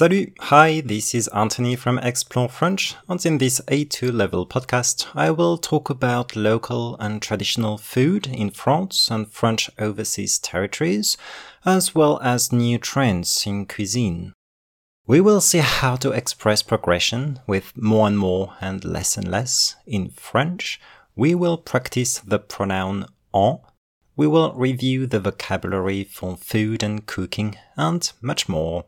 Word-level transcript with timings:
Salut! 0.00 0.32
Hi, 0.40 0.80
this 0.80 1.14
is 1.14 1.28
Anthony 1.28 1.76
from 1.76 1.98
Explore 1.98 2.48
French, 2.48 2.94
and 3.06 3.26
in 3.26 3.36
this 3.36 3.60
A2 3.68 4.10
level 4.10 4.46
podcast, 4.46 5.06
I 5.14 5.30
will 5.30 5.58
talk 5.58 5.90
about 5.90 6.34
local 6.34 6.96
and 6.98 7.20
traditional 7.20 7.76
food 7.76 8.26
in 8.26 8.48
France 8.48 9.10
and 9.10 9.30
French 9.30 9.68
overseas 9.78 10.38
territories, 10.38 11.18
as 11.66 11.94
well 11.94 12.18
as 12.22 12.50
new 12.50 12.78
trends 12.78 13.46
in 13.46 13.66
cuisine. 13.66 14.32
We 15.06 15.20
will 15.20 15.42
see 15.42 15.58
how 15.58 15.96
to 15.96 16.12
express 16.12 16.62
progression 16.62 17.40
with 17.46 17.76
more 17.76 18.06
and 18.06 18.18
more 18.18 18.54
and 18.58 18.82
less 18.82 19.18
and 19.18 19.30
less 19.30 19.76
in 19.86 20.12
French. 20.12 20.80
We 21.14 21.34
will 21.34 21.58
practice 21.58 22.20
the 22.20 22.38
pronoun 22.38 23.04
en. 23.34 23.58
We 24.16 24.26
will 24.26 24.54
review 24.54 25.06
the 25.06 25.20
vocabulary 25.20 26.04
for 26.04 26.38
food 26.38 26.82
and 26.82 27.04
cooking 27.04 27.58
and 27.76 28.10
much 28.22 28.48
more. 28.48 28.86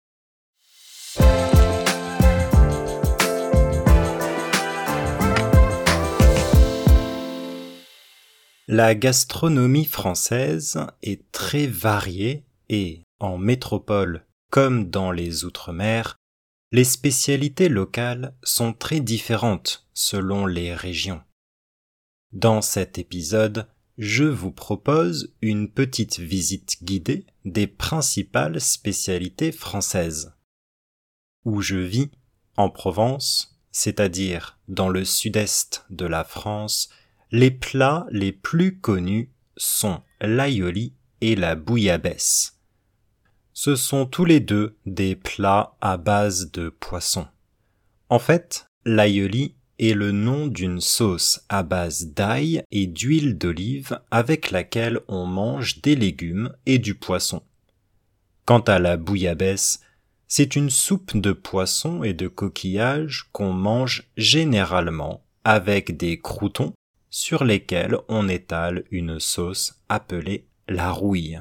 La 8.67 8.95
gastronomie 8.95 9.85
française 9.85 10.87
est 11.03 11.21
très 11.33 11.67
variée 11.67 12.45
et 12.71 13.04
en 13.21 13.39
métropole 13.39 14.27
comme 14.51 14.89
dans 14.89 15.11
les 15.11 15.45
Outre-mer, 15.45 16.17
les 16.71 16.85
spécialités 16.85 17.69
locales 17.69 18.37
sont 18.43 18.73
très 18.73 19.01
différentes 19.01 19.87
selon 19.95 20.47
les 20.47 20.75
régions. 20.75 21.23
Dans 22.33 22.63
cet 22.63 22.99
épisode, 22.99 23.69
je 23.97 24.25
vous 24.25 24.51
propose 24.51 25.33
une 25.41 25.71
petite 25.71 26.19
visite 26.19 26.83
guidée 26.83 27.27
des 27.45 27.67
principales 27.67 28.61
spécialités 28.61 29.53
françaises. 29.53 30.35
Où 31.45 31.61
je 31.61 31.77
vis, 31.77 32.11
en 32.57 32.71
Provence, 32.71 33.61
c'est-à-dire 33.71 34.59
dans 34.69 34.89
le 34.89 35.05
sud-est 35.05 35.85
de 35.91 36.07
la 36.07 36.25
France, 36.25 36.89
les 37.31 37.51
plats 37.51 38.07
les 38.11 38.33
plus 38.33 38.81
connus 38.81 39.33
sont 39.57 40.03
l'aïoli 40.21 40.95
et 41.21 41.37
la 41.37 41.55
bouillabaisse. 41.55 42.54
Ce 43.57 43.77
sont 43.77 44.05
tous 44.05 44.25
les 44.25 44.41
deux 44.41 44.77
des 44.85 45.15
plats 45.15 45.77
à 45.81 45.97
base 45.97 46.51
de 46.51 46.69
poisson. 46.69 47.29
En 48.09 48.19
fait, 48.19 48.67
l'aïoli 48.85 49.55
est 49.79 49.95
le 49.95 50.11
nom 50.11 50.49
d'une 50.49 50.81
sauce 50.81 51.45
à 51.49 51.63
base 51.63 52.09
d'ail 52.09 52.65
et 52.73 52.89
d'huile 52.89 53.39
d'olive 53.39 54.01
avec 54.11 54.51
laquelle 54.51 55.01
on 55.07 55.25
mange 55.27 55.81
des 55.83 55.95
légumes 55.95 56.53
et 56.67 56.81
du 56.81 56.97
poisson. 56.97 57.43
Quant 58.45 58.61
à 58.61 58.81
la 58.81 58.97
bouillabaisse, 58.97 59.81
c'est 60.27 60.57
une 60.57 60.71
soupe 60.71 61.17
de 61.17 61.33
poisson 61.33 62.03
et 62.03 62.13
de 62.13 62.27
coquillages 62.27 63.29
qu'on 63.31 63.53
mange 63.53 64.11
généralement 64.17 65.25
avec 65.45 65.97
des 65.97 66.21
croutons 66.21 66.73
sur 67.09 67.45
lesquels 67.45 67.99
on 68.09 68.29
étale 68.29 68.83
une 68.91 69.21
sauce 69.21 69.81
appelée 69.89 70.49
la 70.67 70.91
rouille. 70.91 71.39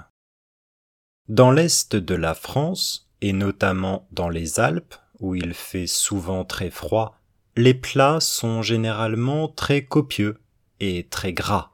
Dans 1.29 1.51
l'est 1.51 1.95
de 1.95 2.15
la 2.15 2.33
France, 2.33 3.09
et 3.21 3.31
notamment 3.31 4.07
dans 4.11 4.27
les 4.27 4.59
Alpes, 4.59 4.95
où 5.19 5.35
il 5.35 5.53
fait 5.53 5.87
souvent 5.87 6.43
très 6.43 6.69
froid, 6.69 7.17
les 7.55 7.73
plats 7.73 8.19
sont 8.19 8.61
généralement 8.61 9.47
très 9.47 9.85
copieux 9.85 10.41
et 10.79 11.07
très 11.09 11.31
gras. 11.31 11.71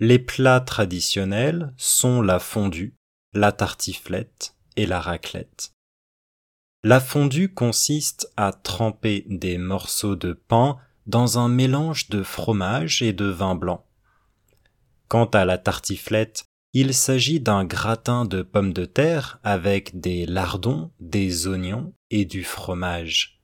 Les 0.00 0.18
plats 0.18 0.60
traditionnels 0.60 1.74
sont 1.76 2.22
la 2.22 2.38
fondue, 2.38 2.94
la 3.34 3.52
tartiflette 3.52 4.56
et 4.76 4.86
la 4.86 5.00
raclette. 5.00 5.72
La 6.82 7.00
fondue 7.00 7.52
consiste 7.52 8.32
à 8.36 8.52
tremper 8.52 9.24
des 9.28 9.58
morceaux 9.58 10.16
de 10.16 10.32
pain 10.32 10.78
dans 11.06 11.38
un 11.38 11.48
mélange 11.48 12.08
de 12.08 12.22
fromage 12.22 13.02
et 13.02 13.12
de 13.12 13.26
vin 13.26 13.54
blanc. 13.54 13.84
Quant 15.08 15.26
à 15.26 15.44
la 15.44 15.58
tartiflette, 15.58 16.44
il 16.74 16.92
s'agit 16.92 17.38
d'un 17.38 17.64
gratin 17.64 18.24
de 18.24 18.42
pommes 18.42 18.72
de 18.72 18.84
terre 18.84 19.38
avec 19.44 20.00
des 20.00 20.26
lardons, 20.26 20.90
des 20.98 21.46
oignons 21.46 21.94
et 22.10 22.24
du 22.24 22.42
fromage. 22.42 23.40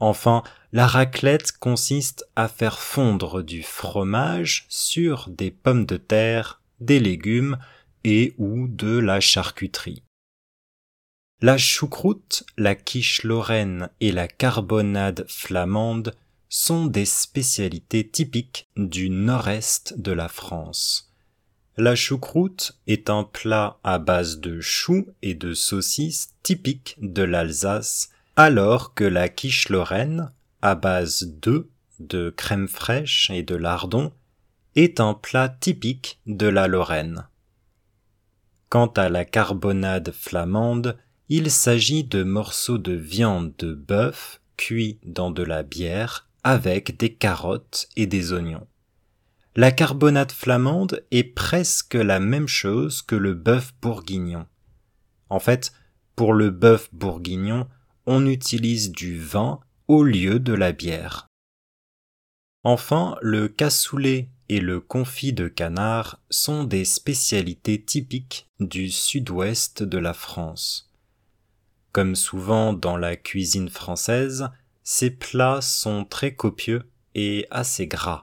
Enfin, 0.00 0.42
la 0.72 0.88
raclette 0.88 1.52
consiste 1.52 2.26
à 2.34 2.48
faire 2.48 2.80
fondre 2.80 3.44
du 3.44 3.62
fromage 3.62 4.66
sur 4.68 5.28
des 5.30 5.52
pommes 5.52 5.86
de 5.86 5.96
terre, 5.96 6.60
des 6.80 6.98
légumes 6.98 7.58
et 8.02 8.34
ou 8.38 8.66
de 8.66 8.98
la 8.98 9.20
charcuterie. 9.20 10.02
La 11.40 11.56
choucroute, 11.56 12.44
la 12.56 12.74
quiche 12.74 13.22
lorraine 13.22 13.88
et 14.00 14.10
la 14.10 14.26
carbonade 14.26 15.24
flamande 15.28 16.16
sont 16.48 16.86
des 16.86 17.06
spécialités 17.06 18.08
typiques 18.08 18.68
du 18.76 19.10
nord-est 19.10 20.00
de 20.00 20.10
la 20.10 20.28
France. 20.28 21.11
La 21.78 21.94
choucroute 21.94 22.78
est 22.86 23.08
un 23.08 23.24
plat 23.24 23.78
à 23.82 23.98
base 23.98 24.40
de 24.40 24.60
choux 24.60 25.06
et 25.22 25.34
de 25.34 25.54
saucisses 25.54 26.34
typique 26.42 26.96
de 27.00 27.22
l'Alsace, 27.22 28.10
alors 28.36 28.92
que 28.92 29.04
la 29.04 29.28
quiche 29.28 29.70
lorraine, 29.70 30.30
à 30.60 30.74
base 30.74 31.24
d'œufs, 31.24 31.66
de 31.98 32.30
crème 32.30 32.68
fraîche 32.68 33.30
et 33.30 33.42
de 33.42 33.54
lardons, 33.54 34.12
est 34.74 35.00
un 35.00 35.14
plat 35.14 35.48
typique 35.48 36.18
de 36.26 36.46
la 36.46 36.66
Lorraine. 36.66 37.26
Quant 38.68 38.86
à 38.88 39.08
la 39.08 39.24
carbonade 39.24 40.12
flamande, 40.12 40.96
il 41.28 41.50
s'agit 41.50 42.04
de 42.04 42.22
morceaux 42.22 42.78
de 42.78 42.92
viande 42.92 43.52
de 43.58 43.74
bœuf 43.74 44.40
cuits 44.56 44.98
dans 45.04 45.30
de 45.30 45.42
la 45.42 45.62
bière 45.62 46.28
avec 46.44 46.96
des 46.96 47.14
carottes 47.14 47.88
et 47.96 48.06
des 48.06 48.32
oignons. 48.32 48.66
La 49.54 49.70
carbonate 49.70 50.32
flamande 50.32 51.04
est 51.10 51.24
presque 51.24 51.94
la 51.94 52.20
même 52.20 52.48
chose 52.48 53.02
que 53.02 53.16
le 53.16 53.34
bœuf 53.34 53.74
bourguignon. 53.82 54.46
En 55.28 55.40
fait, 55.40 55.74
pour 56.16 56.32
le 56.32 56.48
bœuf 56.48 56.88
bourguignon, 56.94 57.68
on 58.06 58.24
utilise 58.24 58.92
du 58.92 59.18
vin 59.18 59.60
au 59.88 60.04
lieu 60.04 60.40
de 60.40 60.54
la 60.54 60.72
bière. 60.72 61.26
Enfin, 62.64 63.16
le 63.20 63.48
cassoulet 63.48 64.30
et 64.48 64.60
le 64.60 64.80
confit 64.80 65.34
de 65.34 65.48
canard 65.48 66.18
sont 66.30 66.64
des 66.64 66.86
spécialités 66.86 67.82
typiques 67.82 68.48
du 68.58 68.90
sud-ouest 68.90 69.82
de 69.82 69.98
la 69.98 70.14
France. 70.14 70.90
Comme 71.92 72.14
souvent 72.14 72.72
dans 72.72 72.96
la 72.96 73.16
cuisine 73.16 73.68
française, 73.68 74.48
ces 74.82 75.10
plats 75.10 75.60
sont 75.60 76.06
très 76.06 76.34
copieux 76.34 76.90
et 77.14 77.46
assez 77.50 77.86
gras. 77.86 78.22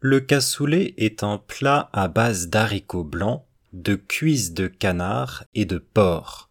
Le 0.00 0.20
cassoulet 0.20 0.94
est 0.98 1.22
un 1.22 1.38
plat 1.38 1.88
à 1.92 2.08
base 2.08 2.48
d'haricots 2.48 3.04
blancs, 3.04 3.44
de 3.72 3.94
cuisses 3.94 4.52
de 4.52 4.66
canard 4.66 5.44
et 5.54 5.64
de 5.64 5.78
porc. 5.78 6.50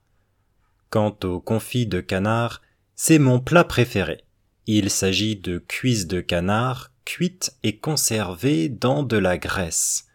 Quant 0.90 1.16
au 1.24 1.40
confit 1.40 1.86
de 1.86 2.02
canard, 2.02 2.62
c'est 2.96 3.20
mon 3.20 3.40
plat 3.40 3.64
préféré. 3.64 4.24
Il 4.66 4.90
s'agit 4.90 5.36
de 5.36 5.60
cuisses 5.60 6.08
de 6.08 6.22
canard 6.22 6.92
cuites 7.06 7.56
et 7.62 7.78
conservées 7.78 8.68
dans 8.68 9.04
de 9.04 9.18
la 9.18 9.38
graisse. 9.38 10.08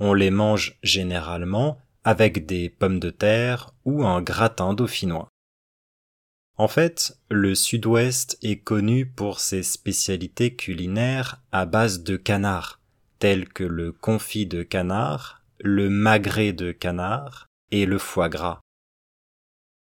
On 0.00 0.12
les 0.12 0.30
mange 0.30 0.78
généralement 0.82 1.78
avec 2.02 2.46
des 2.46 2.68
pommes 2.68 2.98
de 2.98 3.10
terre 3.10 3.74
ou 3.84 4.04
un 4.04 4.22
gratin 4.22 4.74
dauphinois. 4.74 5.28
En 6.60 6.68
fait, 6.68 7.16
le 7.30 7.54
sud-ouest 7.54 8.36
est 8.42 8.58
connu 8.58 9.06
pour 9.06 9.40
ses 9.40 9.62
spécialités 9.62 10.56
culinaires 10.56 11.40
à 11.52 11.64
base 11.64 12.02
de 12.02 12.18
canard, 12.18 12.80
telles 13.18 13.48
que 13.48 13.64
le 13.64 13.92
confit 13.92 14.44
de 14.44 14.62
canard, 14.62 15.42
le 15.58 15.88
magret 15.88 16.52
de 16.52 16.70
canard 16.70 17.46
et 17.70 17.86
le 17.86 17.96
foie 17.96 18.28
gras. 18.28 18.60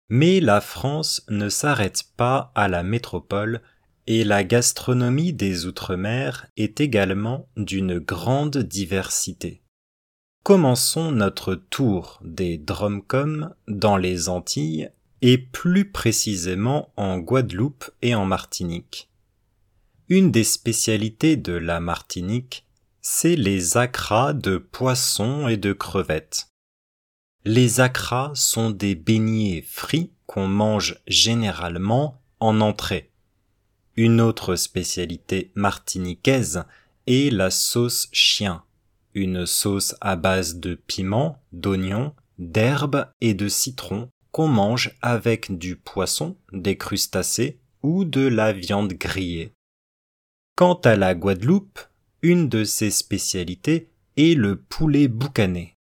Mais 0.09 0.41
la 0.41 0.63
France 0.63 1.27
ne 1.29 1.51
s'arrête 1.51 2.05
pas 2.17 2.53
à 2.55 2.69
la 2.69 2.83
métropole 2.83 3.61
et 4.07 4.25
la 4.25 4.43
gastronomie 4.43 5.35
des 5.35 5.67
Outre-mer 5.67 6.47
est 6.57 6.81
également 6.81 7.51
d'une 7.59 7.99
grande 7.99 8.57
diversité. 8.57 9.61
Commençons 10.43 11.13
notre 11.13 11.55
tour 11.55 12.19
des 12.25 12.57
Dromcom 12.57 13.55
dans 13.69 13.99
les 13.99 14.31
Antilles 14.31 14.91
et 15.23 15.39
plus 15.39 15.91
précisément 15.91 16.93
en 16.97 17.19
Guadeloupe 17.19 17.91
et 18.03 18.15
en 18.15 18.27
Martinique. 18.27 19.09
Une 20.09 20.33
des 20.33 20.45
spécialités 20.45 21.37
de 21.37 21.53
la 21.53 21.79
Martinique, 21.81 22.67
c'est 23.01 23.37
les 23.37 23.77
acras 23.77 24.33
de 24.33 24.59
poissons 24.59 25.49
et 25.49 25.57
de 25.57 25.73
crevettes. 25.73 26.49
les 27.45 27.81
acras 27.81 28.31
sont 28.35 28.71
des 28.71 28.95
beignets 28.95 29.65
frits 29.67 30.13
qu'on 30.27 30.47
mange 30.47 31.01
généralement 31.09 32.21
en 32.39 32.61
entrée. 32.61 33.11
Une 33.97 34.21
autre 34.21 34.55
spécialité 34.55 35.51
martiniquaise 35.55 36.65
est 37.07 37.33
la 37.33 37.51
sauce 37.51 38.09
chien, 38.13 38.63
une 39.15 39.45
sauce 39.45 39.97
à 40.01 40.15
base 40.15 40.57
de 40.57 40.75
piment, 40.75 41.43
d'oignon, 41.53 42.15
d'herbes 42.39 43.09
et 43.21 43.35
de 43.35 43.49
citron 43.49 44.09
qu'on 44.33 44.49
mange 44.49 44.97
avec 45.03 45.57
du 45.57 45.77
poisson, 45.77 46.37
des 46.53 46.77
crustacés 46.77 47.61
ou 47.83 48.05
de 48.05 48.23
la 48.23 48.53
viande 48.53 48.95
grillée. 48.95 49.53
Quant 50.57 50.75
à 50.75 50.97
la 50.97 51.15
Guadeloupe, 51.15 51.79
une 52.23 52.49
de 52.49 52.65
ses 52.65 52.91
spécialités 52.91 53.91
est 54.17 54.37
le 54.37 54.57
poulet 54.57 55.09
boucané. 55.09 55.75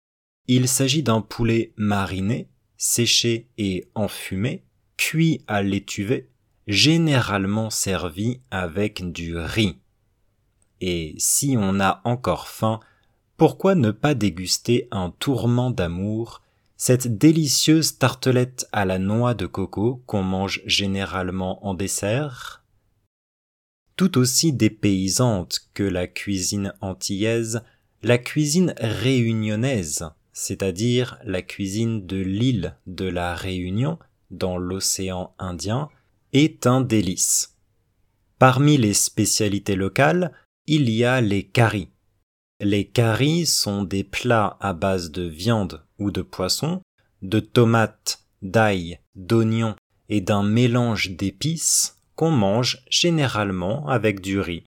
Il 0.48 0.68
s'agit 0.68 1.04
d'un 1.04 1.22
poulet 1.22 1.74
mariné, 1.78 2.50
séché 2.78 3.48
et 3.58 3.88
enfumé, 3.94 4.64
cuit 4.98 5.44
à 5.48 5.62
l'étuvée, 5.62 6.30
généralement 6.68 7.70
servi 7.70 8.42
avec 8.52 9.12
du 9.12 9.38
riz. 9.38 9.78
Et 10.82 11.14
si 11.18 11.56
on 11.58 11.80
a 11.80 12.02
encore 12.04 12.48
faim, 12.48 12.80
pourquoi 13.38 13.76
ne 13.76 13.92
pas 13.92 14.16
déguster 14.16 14.88
un 14.92 15.12
tourment 15.12 15.72
d'amour, 15.72 16.42
cette 16.82 17.18
délicieuse 17.18 17.98
tartelette 17.98 18.66
à 18.72 18.86
la 18.86 19.00
noix 19.00 19.34
de 19.34 19.46
coco 19.46 20.02
qu'on 20.06 20.24
mange 20.24 20.62
généralement 20.66 21.68
en 21.68 21.74
dessert 21.74 22.64
Tout 23.98 24.18
aussi 24.18 24.54
dépaysante 24.54 25.60
que 25.74 25.84
la 25.84 26.08
cuisine 26.08 26.74
antillaise, 26.80 27.64
la 28.02 28.18
cuisine 28.18 28.74
réunionnaise, 28.80 30.10
c'est-à-dire 30.32 31.20
la 31.26 31.42
cuisine 31.42 32.08
de 32.08 32.16
l'île 32.16 32.78
de 32.88 33.10
la 33.10 33.36
Réunion 33.36 34.00
dans 34.32 34.58
l'océan 34.58 35.36
Indien, 35.38 35.90
est 36.32 36.66
un 36.66 36.80
délice. 36.80 37.58
Parmi 38.38 38.78
les 38.78 38.94
spécialités 38.94 39.76
locales, 39.76 40.32
il 40.66 40.90
y 40.90 41.04
a 41.04 41.20
les 41.20 41.44
caries. 41.44 41.90
Les 42.62 42.88
caries 42.88 43.46
sont 43.46 43.84
des 43.84 44.06
plats 44.06 44.56
à 44.62 44.72
base 44.72 45.12
de 45.12 45.24
viande 45.24 45.84
ou 46.00 46.12
de 46.12 46.22
poisson, 46.22 46.82
de 47.22 47.40
tomates, 47.40 48.24
d'ail, 48.42 49.00
d'oignons 49.16 49.76
et 50.08 50.22
d'un 50.22 50.44
mélange 50.44 51.12
d'épices 51.12 51.98
qu'on 52.16 52.32
mange 52.32 52.84
généralement 52.90 53.88
avec 53.88 54.22
du 54.22 54.40
riz. 54.40 54.66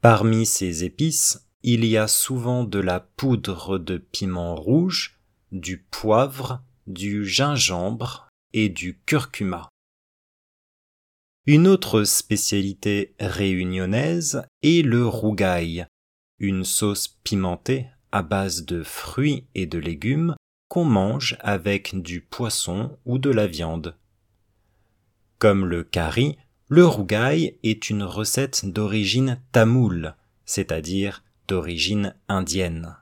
Parmi 0.00 0.46
ces 0.46 0.84
épices, 0.84 1.46
il 1.62 1.84
y 1.84 1.96
a 1.96 2.08
souvent 2.08 2.64
de 2.64 2.78
la 2.78 3.00
poudre 3.00 3.78
de 3.78 3.98
piment 3.98 4.54
rouge, 4.54 5.18
du 5.52 5.78
poivre, 5.78 6.62
du 6.86 7.26
gingembre 7.26 8.28
et 8.52 8.68
du 8.68 9.00
curcuma. 9.06 9.68
Une 11.46 11.66
autre 11.66 12.04
spécialité 12.04 13.14
réunionnaise 13.20 14.42
est 14.62 14.84
le 14.84 15.06
rougail, 15.06 15.86
une 16.38 16.64
sauce 16.64 17.08
pimentée 17.08 17.86
à 18.16 18.22
base 18.22 18.64
de 18.64 18.82
fruits 18.82 19.44
et 19.54 19.66
de 19.66 19.78
légumes 19.78 20.36
qu'on 20.68 20.86
mange 20.86 21.36
avec 21.40 22.00
du 22.00 22.22
poisson 22.22 22.96
ou 23.04 23.18
de 23.18 23.28
la 23.28 23.46
viande. 23.46 23.94
Comme 25.38 25.66
le 25.66 25.84
curry, 25.84 26.38
le 26.68 26.86
rougail 26.86 27.58
est 27.62 27.90
une 27.90 28.04
recette 28.04 28.64
d'origine 28.64 29.38
tamoule, 29.52 30.14
c'est-à-dire 30.46 31.24
d'origine 31.46 32.14
indienne. 32.28 32.96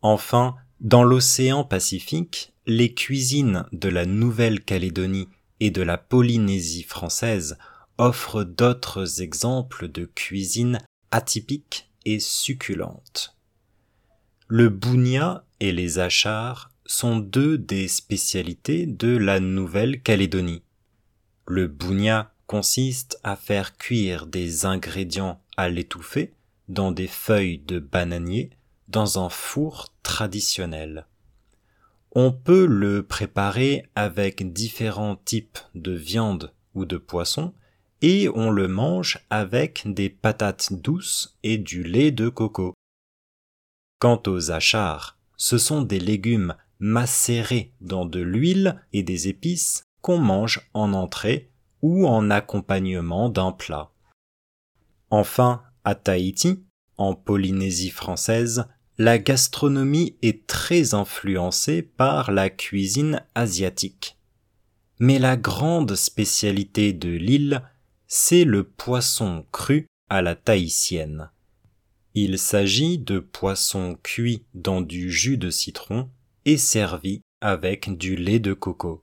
Enfin, 0.00 0.54
dans 0.78 1.02
l'océan 1.02 1.64
Pacifique, 1.64 2.52
les 2.66 2.94
cuisines 2.94 3.64
de 3.72 3.88
la 3.88 4.06
Nouvelle-Calédonie 4.06 5.28
et 5.58 5.72
de 5.72 5.82
la 5.82 5.98
Polynésie 5.98 6.84
française 6.84 7.58
offrent 7.98 8.44
d'autres 8.44 9.22
exemples 9.22 9.88
de 9.88 10.04
cuisine 10.04 10.78
atypiques 11.10 11.90
et 12.04 12.20
succulentes. 12.20 13.35
Le 14.48 14.68
bougna 14.68 15.44
et 15.58 15.72
les 15.72 15.98
achars 15.98 16.70
sont 16.84 17.16
deux 17.16 17.58
des 17.58 17.88
spécialités 17.88 18.86
de 18.86 19.16
la 19.16 19.40
Nouvelle-Calédonie. 19.40 20.62
Le 21.48 21.66
bougna 21.66 22.32
consiste 22.46 23.18
à 23.24 23.34
faire 23.34 23.76
cuire 23.76 24.26
des 24.28 24.64
ingrédients 24.64 25.40
à 25.56 25.68
l'étouffer 25.68 26.32
dans 26.68 26.92
des 26.92 27.08
feuilles 27.08 27.58
de 27.58 27.80
bananier 27.80 28.50
dans 28.86 29.18
un 29.18 29.30
four 29.30 29.92
traditionnel. 30.04 31.06
On 32.12 32.30
peut 32.30 32.66
le 32.66 33.02
préparer 33.02 33.84
avec 33.96 34.52
différents 34.52 35.16
types 35.16 35.58
de 35.74 35.90
viande 35.90 36.52
ou 36.76 36.84
de 36.84 36.98
poisson 36.98 37.52
et 38.00 38.28
on 38.32 38.50
le 38.50 38.68
mange 38.68 39.18
avec 39.28 39.92
des 39.92 40.08
patates 40.08 40.72
douces 40.72 41.36
et 41.42 41.58
du 41.58 41.82
lait 41.82 42.12
de 42.12 42.28
coco. 42.28 42.75
Quant 43.98 44.22
aux 44.26 44.50
achars, 44.50 45.18
ce 45.36 45.58
sont 45.58 45.82
des 45.82 46.00
légumes 46.00 46.54
macérés 46.78 47.72
dans 47.80 48.04
de 48.04 48.20
l'huile 48.20 48.82
et 48.92 49.02
des 49.02 49.28
épices 49.28 49.84
qu'on 50.02 50.18
mange 50.18 50.68
en 50.74 50.92
entrée 50.92 51.50
ou 51.82 52.06
en 52.06 52.30
accompagnement 52.30 53.28
d'un 53.28 53.52
plat. 53.52 53.90
Enfin, 55.10 55.62
à 55.84 55.94
Tahiti, 55.94 56.64
en 56.98 57.14
Polynésie 57.14 57.90
française, 57.90 58.66
la 58.98 59.18
gastronomie 59.18 60.16
est 60.22 60.46
très 60.46 60.94
influencée 60.94 61.82
par 61.82 62.32
la 62.32 62.50
cuisine 62.50 63.22
asiatique. 63.34 64.16
Mais 64.98 65.18
la 65.18 65.36
grande 65.36 65.94
spécialité 65.94 66.92
de 66.92 67.10
l'île, 67.10 67.62
c'est 68.08 68.44
le 68.44 68.64
poisson 68.64 69.44
cru 69.52 69.86
à 70.08 70.22
la 70.22 70.34
tahitienne. 70.34 71.30
Il 72.18 72.38
s'agit 72.38 72.96
de 72.96 73.18
poisson 73.18 73.98
cuit 74.02 74.42
dans 74.54 74.80
du 74.80 75.12
jus 75.12 75.36
de 75.36 75.50
citron 75.50 76.08
et 76.46 76.56
servi 76.56 77.20
avec 77.42 77.94
du 77.98 78.16
lait 78.16 78.38
de 78.38 78.54
coco. 78.54 79.02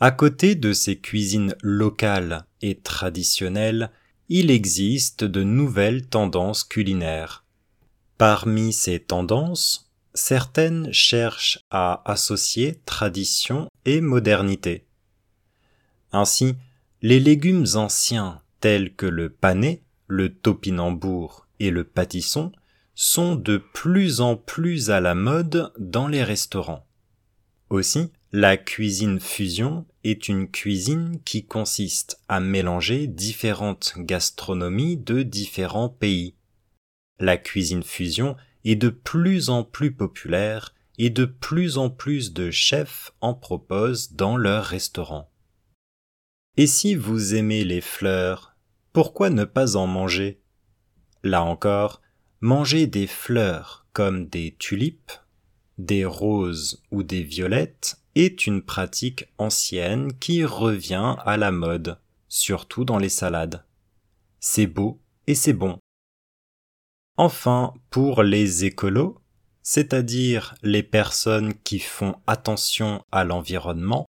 À 0.00 0.10
côté 0.10 0.56
de 0.56 0.72
ces 0.72 0.98
cuisines 0.98 1.54
locales 1.62 2.44
et 2.60 2.76
traditionnelles, 2.76 3.92
il 4.28 4.50
existe 4.50 5.22
de 5.22 5.44
nouvelles 5.44 6.08
tendances 6.08 6.64
culinaires. 6.64 7.44
Parmi 8.18 8.72
ces 8.72 8.98
tendances, 8.98 9.88
certaines 10.12 10.92
cherchent 10.92 11.60
à 11.70 12.02
associer 12.10 12.80
tradition 12.84 13.68
et 13.84 14.00
modernité. 14.00 14.88
Ainsi, 16.10 16.56
les 17.00 17.20
légumes 17.20 17.66
anciens 17.76 18.42
tels 18.58 18.92
que 18.92 19.06
le 19.06 19.30
pané, 19.30 19.84
le 20.08 20.34
topinambour 20.34 21.45
et 21.60 21.70
le 21.70 21.84
pâtisson 21.84 22.52
sont 22.94 23.36
de 23.36 23.58
plus 23.58 24.20
en 24.20 24.36
plus 24.36 24.90
à 24.90 25.00
la 25.00 25.14
mode 25.14 25.72
dans 25.78 26.08
les 26.08 26.24
restaurants. 26.24 26.86
Aussi, 27.68 28.12
la 28.32 28.56
cuisine 28.56 29.20
fusion 29.20 29.86
est 30.04 30.28
une 30.28 30.48
cuisine 30.50 31.20
qui 31.24 31.44
consiste 31.44 32.20
à 32.28 32.40
mélanger 32.40 33.06
différentes 33.06 33.94
gastronomies 33.98 34.96
de 34.96 35.22
différents 35.22 35.88
pays 35.88 36.36
la 37.18 37.38
cuisine 37.38 37.82
fusion 37.82 38.36
est 38.64 38.76
de 38.76 38.88
plus 38.88 39.48
en 39.48 39.64
plus 39.64 39.92
populaire 39.92 40.74
et 40.98 41.10
de 41.10 41.24
plus 41.24 41.78
en 41.78 41.90
plus 41.90 42.32
de 42.32 42.50
chefs 42.50 43.12
en 43.20 43.34
proposent 43.34 44.12
dans 44.12 44.36
leurs 44.36 44.64
restaurants. 44.64 45.30
Et 46.56 46.66
si 46.66 46.94
vous 46.94 47.34
aimez 47.34 47.64
les 47.64 47.80
fleurs, 47.80 48.56
pourquoi 48.92 49.30
ne 49.30 49.44
pas 49.44 49.76
en 49.76 49.86
manger? 49.86 50.40
Là 51.26 51.42
encore, 51.42 52.02
manger 52.40 52.86
des 52.86 53.08
fleurs 53.08 53.84
comme 53.92 54.28
des 54.28 54.54
tulipes, 54.60 55.10
des 55.76 56.04
roses 56.04 56.84
ou 56.92 57.02
des 57.02 57.24
violettes 57.24 58.00
est 58.14 58.46
une 58.46 58.62
pratique 58.62 59.26
ancienne 59.36 60.16
qui 60.20 60.44
revient 60.44 61.16
à 61.24 61.36
la 61.36 61.50
mode, 61.50 61.98
surtout 62.28 62.84
dans 62.84 62.98
les 62.98 63.08
salades. 63.08 63.64
C'est 64.38 64.68
beau 64.68 65.00
et 65.26 65.34
c'est 65.34 65.52
bon. 65.52 65.80
Enfin, 67.16 67.74
pour 67.90 68.22
les 68.22 68.64
écolos, 68.64 69.18
c'est-à-dire 69.64 70.54
les 70.62 70.84
personnes 70.84 71.54
qui 71.64 71.80
font 71.80 72.14
attention 72.28 73.02
à 73.10 73.24
l'environnement, 73.24 74.06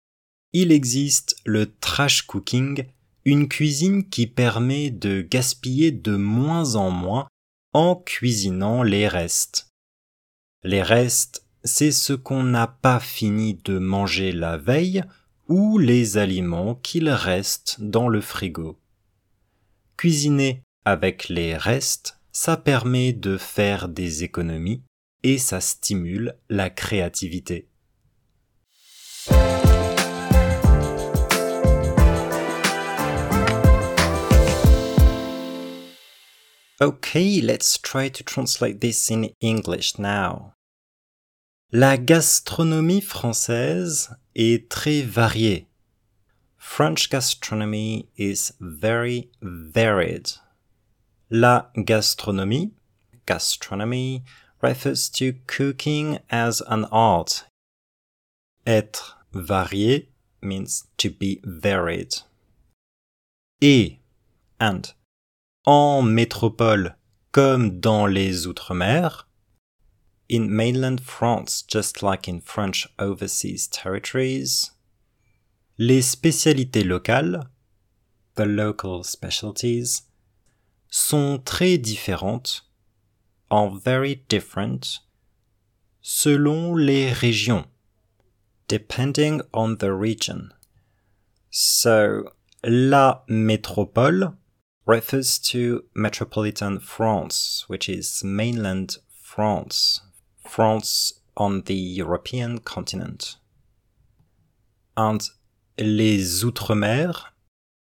il 0.55 0.73
existe 0.73 1.37
le 1.45 1.75
trash 1.75 2.23
cooking, 2.23 2.87
une 3.25 3.49
cuisine 3.49 4.09
qui 4.09 4.27
permet 4.27 4.91
de 4.91 5.23
gaspiller 5.23 5.93
de 5.93 6.17
moins 6.17 6.75
en 6.75 6.91
moins 6.91 7.29
en 7.73 7.97
cuisinant 7.97 8.83
les 8.83 9.09
restes. 9.09 9.69
Les 10.65 10.83
restes, 10.83 11.47
c'est 11.65 11.93
ce 11.93 12.13
qu'on 12.13 12.43
n'a 12.43 12.67
pas 12.67 13.01
fini 13.01 13.55
de 13.65 13.79
manger 13.79 14.33
la 14.33 14.57
veille 14.57 15.05
ou 15.49 15.79
les 15.79 16.19
aliments 16.19 16.75
qu'il 16.75 17.09
reste 17.09 17.81
dans 17.81 18.09
le 18.09 18.21
frigo. 18.21 18.79
Cuisiner 19.97 20.63
avec 20.85 21.29
les 21.29 21.57
restes 21.57 22.19
ça 22.33 22.57
permet 22.57 23.13
de 23.13 23.37
faire 23.37 23.89
des 23.89 24.25
économies 24.25 24.83
et 25.23 25.39
ça 25.39 25.61
stimule 25.61 26.35
la 26.49 26.71
créativité. 26.71 27.69
Okay, 36.83 37.41
let's 37.41 37.79
try 37.79 38.09
to 38.09 38.25
translate 38.25 38.81
this 38.81 39.09
in 39.09 39.31
English 39.41 40.01
now. 40.01 40.55
La 41.71 41.97
gastronomie 41.97 43.01
française 43.01 44.13
est 44.35 44.69
très 44.69 45.05
variée. 45.05 45.67
French 46.59 47.09
gastronomy 47.09 48.09
is 48.17 48.53
very 48.59 49.31
varied. 49.41 50.33
La 51.31 51.67
gastronomie, 51.77 52.73
gastronomy, 53.27 54.25
refers 54.61 55.09
to 55.11 55.35
cooking 55.47 56.19
as 56.31 56.63
an 56.67 56.87
art. 56.87 57.45
Être 58.67 59.19
varié 59.33 60.09
means 60.41 60.89
to 60.97 61.11
be 61.11 61.41
varied. 61.45 62.23
Et, 63.61 64.01
and, 64.59 64.93
en 65.65 66.03
métropole 66.03 66.97
comme 67.31 67.79
dans 67.81 68.07
les 68.07 68.47
Outre-mer, 68.47 69.29
in 70.29 70.49
mainland 70.49 71.01
France 71.01 71.65
just 71.67 72.03
like 72.03 72.29
in 72.29 72.41
French 72.41 72.89
overseas 72.99 73.69
territories, 73.69 74.73
les 75.79 76.03
spécialités 76.03 76.85
locales, 76.85 77.49
the 78.35 78.45
local 78.45 79.05
specialties, 79.05 80.03
sont 80.91 81.39
très 81.39 81.79
différentes, 81.79 82.63
are 83.51 83.71
very 83.71 84.17
different, 84.29 85.01
selon 86.01 86.75
les 86.75 87.13
régions, 87.13 87.67
depending 88.69 89.41
on 89.53 89.77
the 89.77 89.93
region. 89.93 90.53
So, 91.51 92.25
la 92.65 93.25
métropole 93.29 94.35
refers 94.87 95.39
to 95.39 95.85
metropolitan 95.95 96.81
France, 96.81 97.65
which 97.69 97.89
is 97.89 98.25
mainland 98.25 98.97
France, 99.21 100.01
France 100.47 101.21
on 101.37 101.63
the 101.63 101.75
European 101.75 102.59
continent. 102.59 103.37
And 104.97 105.27
les 105.79 106.45
outre-mer, 106.45 107.13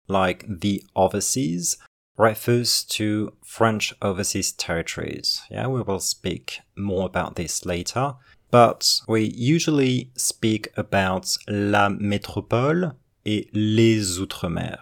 like 0.09 0.45
the 0.47 0.85
overseas, 0.95 1.79
refers 2.17 2.85
to 2.85 3.33
French 3.43 3.95
overseas 4.03 4.53
territories. 4.53 5.41
Yeah, 5.51 5.69
we 5.69 5.83
will 5.83 6.01
speak 6.01 6.61
more 6.77 7.07
about 7.07 7.37
this 7.37 7.65
later, 7.65 8.15
but 8.51 9.01
we 9.09 9.23
usually 9.25 10.11
speak 10.17 10.69
about 10.77 11.37
la 11.49 11.89
métropole 11.89 12.95
et 13.25 13.49
les 13.53 14.19
outre-mer 14.19 14.79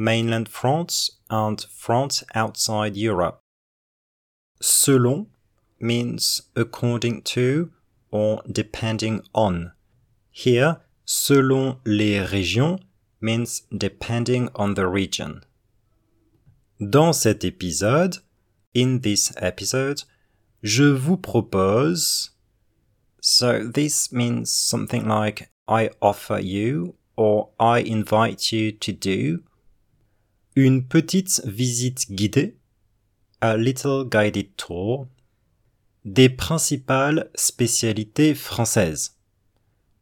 mainland 0.00 0.48
France 0.48 1.10
and 1.28 1.66
France 1.70 2.24
outside 2.34 2.96
Europe. 2.96 3.42
Selon 4.62 5.26
means 5.78 6.42
according 6.56 7.20
to 7.22 7.70
or 8.10 8.42
depending 8.50 9.20
on. 9.34 9.72
Here, 10.30 10.78
selon 11.04 11.80
les 11.84 12.20
régions 12.20 12.80
means 13.20 13.62
depending 13.76 14.48
on 14.54 14.74
the 14.74 14.86
region. 14.86 15.42
Dans 16.80 17.12
cet 17.12 17.44
épisode, 17.44 18.18
in 18.74 19.00
this 19.00 19.32
episode, 19.36 20.04
je 20.62 20.96
vous 20.96 21.18
propose. 21.18 22.30
So 23.20 23.68
this 23.68 24.10
means 24.10 24.50
something 24.50 25.06
like 25.06 25.50
I 25.68 25.90
offer 26.00 26.40
you 26.40 26.94
or 27.16 27.50
I 27.60 27.80
invite 27.80 28.50
you 28.50 28.72
to 28.72 28.92
do 28.92 29.42
une 30.64 30.86
petite 30.86 31.40
visite 31.46 32.12
guidée, 32.12 32.58
a 33.40 33.56
little 33.56 34.04
guided 34.04 34.54
tour, 34.56 35.08
des 36.04 36.28
principales 36.28 37.30
spécialités 37.34 38.34
françaises, 38.34 39.16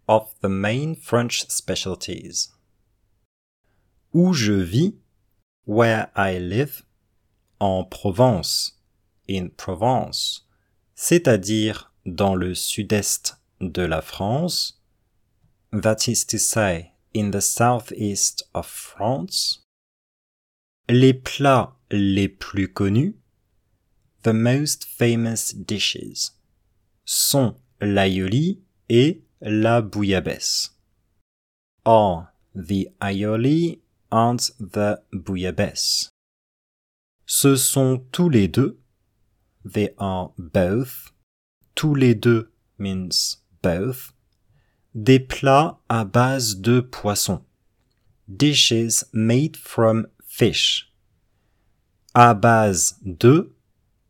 of 0.09 0.35
the 0.43 0.49
main 0.49 0.95
French 1.01 1.45
specialties. 1.49 2.51
Où 4.13 4.33
je 4.33 4.53
vis, 4.53 4.97
where 5.67 6.09
I 6.17 6.39
live, 6.39 6.83
en 7.61 7.85
Provence, 7.85 8.81
in 9.29 9.49
Provence, 9.57 10.49
c'est-à-dire 10.97 11.93
dans 12.05 12.35
le 12.35 12.55
sud-est 12.55 13.37
de 13.61 13.83
la 13.83 14.01
France, 14.01 14.83
that 15.73 16.09
is 16.09 16.25
to 16.27 16.39
say, 16.39 16.91
in 17.15 17.31
the 17.31 17.41
southeast 17.41 18.49
of 18.55 18.67
France, 18.67 19.68
les 20.89 21.13
plats 21.13 21.77
les 21.91 22.29
plus 22.29 22.73
connus, 22.73 23.15
the 24.23 24.33
most 24.33 24.85
famous 24.85 25.53
dishes, 25.55 26.33
sont 27.05 27.57
l'aioli 27.81 28.61
et 28.89 29.23
la 29.41 29.83
bouillabaisse. 29.83 30.71
Are 31.85 32.33
the 32.55 32.89
aioli 33.01 33.81
and 34.11 34.39
the 34.59 35.01
bouillabaisse. 35.13 36.11
Ce 37.27 37.57
sont 37.57 38.03
tous 38.11 38.31
les 38.31 38.49
deux, 38.49 38.79
they 39.65 39.91
are 39.99 40.33
both, 40.39 41.13
tous 41.75 41.95
les 41.95 42.15
deux 42.15 42.51
means 42.79 43.37
both, 43.63 44.13
des 44.95 45.21
plats 45.21 45.79
à 45.91 46.05
base 46.05 46.61
de 46.61 46.81
poisson, 46.81 47.45
dishes 48.27 49.05
made 49.13 49.57
from 49.57 50.07
fish. 50.39 50.93
À 52.15 52.33
base 52.33 52.97
de 53.03 53.53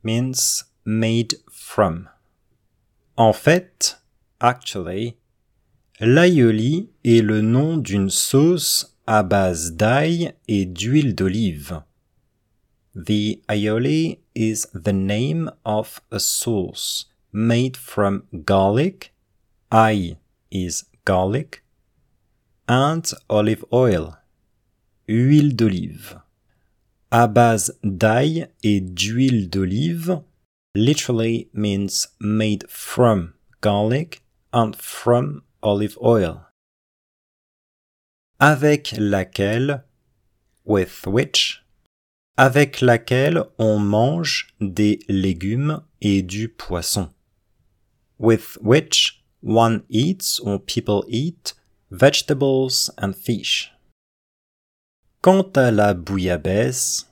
means 0.05 0.65
made 0.85 1.35
from. 1.51 2.09
En 3.17 3.33
fait, 3.33 4.01
actually, 4.39 5.17
l'aioli 6.01 6.91
est 7.03 7.23
le 7.23 7.41
nom 7.41 7.79
d'une 7.79 8.11
sauce 8.11 8.99
à 9.07 9.23
base 9.23 9.73
d'ail 9.73 10.35
et 10.47 10.67
d'huile 10.67 11.15
d'olive. 11.15 11.83
The 12.95 13.41
aioli 13.49 14.19
is 14.35 14.67
the 14.75 14.93
name 14.93 15.51
of 15.65 16.01
a 16.11 16.19
sauce 16.19 17.07
made 17.33 17.77
from 17.77 18.25
garlic, 18.45 19.15
ail 19.73 20.17
is 20.51 20.85
garlic, 21.05 21.63
and 22.69 23.03
olive 23.31 23.65
oil, 23.73 24.19
huile 25.09 25.57
d'olive. 25.57 26.21
À 27.11 27.27
base 27.27 27.79
d'ail 27.83 28.49
et 28.63 28.81
d'huile 28.81 29.49
d'olive 29.49 30.21
literally 30.75 31.49
means 31.55 32.07
made 32.21 32.65
from 32.69 33.33
garlic 33.63 34.23
and 34.53 34.77
from 34.77 35.43
olive 35.63 35.97
oil. 36.03 36.43
Avec 38.39 38.95
laquelle, 38.99 39.85
with 40.65 41.07
which, 41.07 41.65
avec 42.37 42.81
laquelle 42.81 43.45
on 43.59 43.79
mange 43.79 44.55
des 44.61 45.01
légumes 45.09 45.83
et 46.01 46.23
du 46.23 46.49
poisson. 46.49 47.09
With 48.19 48.59
which 48.61 49.25
one 49.43 49.83
eats 49.89 50.39
or 50.41 50.61
people 50.61 51.05
eat 51.09 51.55
vegetables 51.91 52.91
and 52.99 53.15
fish. 53.15 53.73
Quant 55.21 55.51
à 55.57 55.73
la 55.73 55.95
bouillabaisse, 55.95 57.09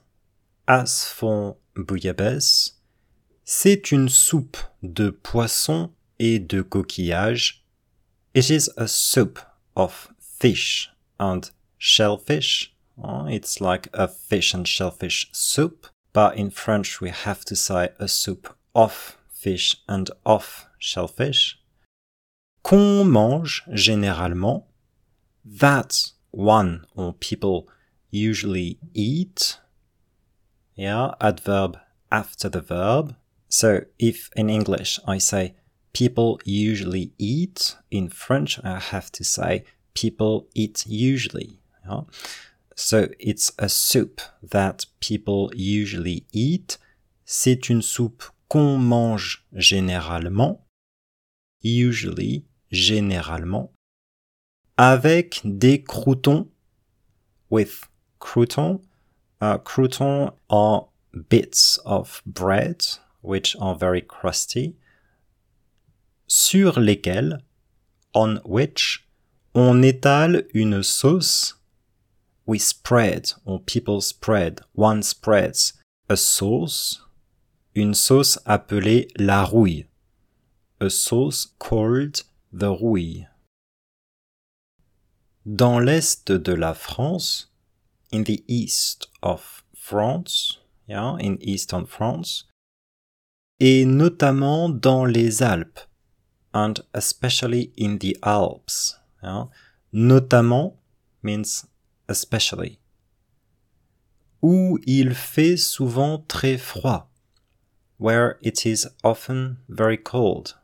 as 0.65 1.09
for 1.09 1.57
bouillabaisse, 1.75 2.77
c'est 3.43 3.91
une 3.91 4.07
soupe 4.07 4.57
de 4.81 5.09
poisson 5.09 5.91
et 6.17 6.39
de 6.39 6.61
coquillage. 6.61 7.65
It 8.33 8.49
is 8.49 8.69
a 8.77 8.87
soup 8.87 9.39
of 9.75 10.09
fish 10.19 10.89
and 11.19 11.51
shellfish. 11.77 12.73
Oh, 12.97 13.27
it's 13.27 13.59
like 13.59 13.89
a 13.93 14.07
fish 14.07 14.53
and 14.53 14.65
shellfish 14.65 15.29
soup, 15.33 15.87
but 16.13 16.37
in 16.37 16.49
French 16.49 17.01
we 17.01 17.09
have 17.09 17.43
to 17.43 17.57
say 17.57 17.89
a 17.99 18.07
soup 18.07 18.55
of 18.73 19.17
fish 19.29 19.83
and 19.89 20.09
of 20.25 20.65
shellfish. 20.79 21.59
Qu'on 22.63 23.03
mange 23.03 23.63
généralement, 23.73 24.63
that 25.43 26.11
one 26.31 26.85
or 26.95 27.13
people 27.13 27.67
usually 28.09 28.79
eat. 28.93 29.59
Yeah, 30.75 31.13
adverb 31.19 31.77
after 32.11 32.49
the 32.49 32.61
verb. 32.61 33.15
So 33.49 33.81
if 33.97 34.29
in 34.35 34.49
English 34.49 34.99
I 35.07 35.17
say 35.17 35.55
people 35.93 36.39
usually 36.43 37.13
eat, 37.17 37.75
in 37.89 38.09
French 38.09 38.59
I 38.63 38.79
have 38.79 39.11
to 39.13 39.23
say 39.23 39.63
people 39.93 40.47
eat 40.53 40.85
usually. 40.87 41.59
Yeah? 41.85 42.01
So 42.75 43.07
it's 43.19 43.51
a 43.57 43.69
soup 43.69 44.21
that 44.43 44.85
people 44.99 45.51
usually 45.55 46.25
eat. 46.31 46.77
C'est 47.25 47.69
une 47.69 47.81
soupe 47.81 48.23
qu'on 48.47 48.77
mange 48.77 49.45
généralement, 49.53 50.65
usually, 51.63 52.45
généralement, 52.71 53.73
avec 54.77 55.41
des 55.43 55.83
croutons, 55.83 56.47
with 57.49 57.89
croutons. 58.19 58.81
Uh, 59.39 59.57
croutons 59.59 60.31
are 60.49 60.87
bits 61.29 61.77
of 61.85 62.21
bread, 62.25 62.85
which 63.21 63.55
are 63.59 63.75
very 63.75 64.01
crusty, 64.01 64.75
sur 66.27 66.71
lesquels, 66.73 67.39
on 68.13 68.37
which, 68.43 69.05
on 69.53 69.83
étale 69.83 70.43
une 70.53 70.83
sauce. 70.83 71.53
We 72.45 72.59
spread, 72.59 73.33
or 73.45 73.59
people 73.59 74.01
spread, 74.01 74.61
one 74.73 75.03
spreads 75.03 75.73
a 76.09 76.15
sauce, 76.15 77.01
une 77.75 77.93
sauce 77.93 78.37
appelée 78.45 79.09
la 79.19 79.43
rouille. 79.43 79.85
A 80.79 80.89
sauce 80.89 81.47
called 81.59 82.23
the 82.53 82.69
rouille. 82.69 83.27
Dans 85.45 85.79
l'est 85.79 86.31
de 86.31 86.53
la 86.53 86.73
France, 86.73 87.47
in 88.11 88.23
the 88.23 88.43
east 88.47 89.07
of 89.21 89.63
France, 89.75 90.59
yeah, 90.87 91.17
in 91.19 91.37
eastern 91.41 91.85
France, 91.85 92.45
et 93.59 93.85
notamment 93.85 94.69
dans 94.69 95.05
les 95.11 95.41
Alpes, 95.41 95.87
and 96.53 96.79
especially 96.93 97.71
in 97.75 97.97
the 97.99 98.17
Alps. 98.23 98.97
Yeah. 99.23 99.45
Notamment 99.91 100.75
means 101.23 101.65
especially. 102.07 102.79
Où 104.43 104.77
il 104.85 105.13
fait 105.15 105.57
souvent 105.57 106.19
très 106.27 106.59
froid, 106.59 107.07
where 107.97 108.37
it 108.41 108.65
is 108.65 108.87
often 109.03 109.57
very 109.67 109.97
cold. 109.97 110.55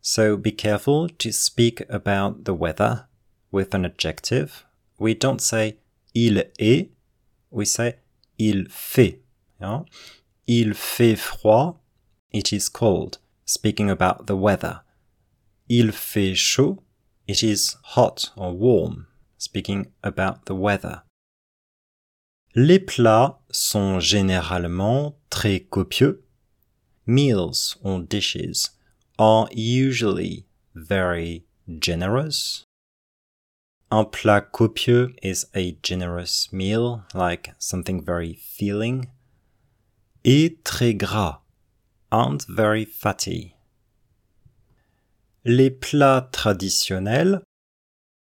So 0.00 0.36
be 0.36 0.50
careful 0.50 1.08
to 1.08 1.32
speak 1.32 1.82
about 1.88 2.44
the 2.44 2.54
weather 2.54 3.06
with 3.52 3.72
an 3.72 3.84
adjective. 3.84 4.64
We 4.98 5.14
don't 5.14 5.40
say 5.40 5.76
il 6.14 6.50
est, 6.58 6.90
we 7.50 7.66
say 7.66 7.98
il 8.38 8.66
fait. 8.68 9.20
Yeah? 9.60 9.84
Il 10.46 10.74
fait 10.74 11.16
froid, 11.16 11.80
it 12.32 12.52
is 12.52 12.68
cold, 12.68 13.18
speaking 13.44 13.90
about 13.90 14.26
the 14.26 14.36
weather. 14.36 14.82
Il 15.68 15.92
fait 15.92 16.34
chaud, 16.34 16.82
it 17.26 17.42
is 17.42 17.76
hot 17.94 18.30
or 18.36 18.52
warm, 18.52 19.06
speaking 19.38 19.92
about 20.02 20.46
the 20.46 20.54
weather. 20.54 21.02
Les 22.54 22.78
plats 22.78 23.40
sont 23.50 23.98
généralement 23.98 25.14
très 25.30 25.60
copieux. 25.60 26.24
Meals 27.06 27.76
or 27.82 28.00
dishes 28.00 28.70
are 29.18 29.48
usually 29.52 30.46
very 30.74 31.44
generous. 31.80 32.64
Un 33.92 34.06
plat 34.06 34.40
copieux 34.40 35.14
is 35.22 35.44
a 35.54 35.76
generous 35.82 36.50
meal, 36.50 37.04
like 37.12 37.52
something 37.58 38.02
very 38.02 38.32
filling. 38.32 39.10
Et 40.24 40.56
très 40.64 40.96
gras, 40.96 41.42
and 42.10 42.42
very 42.48 42.86
fatty. 42.86 43.54
Les 45.44 45.68
plats 45.68 46.30
traditionnels, 46.32 47.42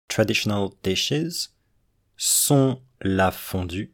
traditional 0.09 0.73
dishes, 0.83 1.51
sont 2.17 2.81
la 3.01 3.31
fondue, 3.31 3.93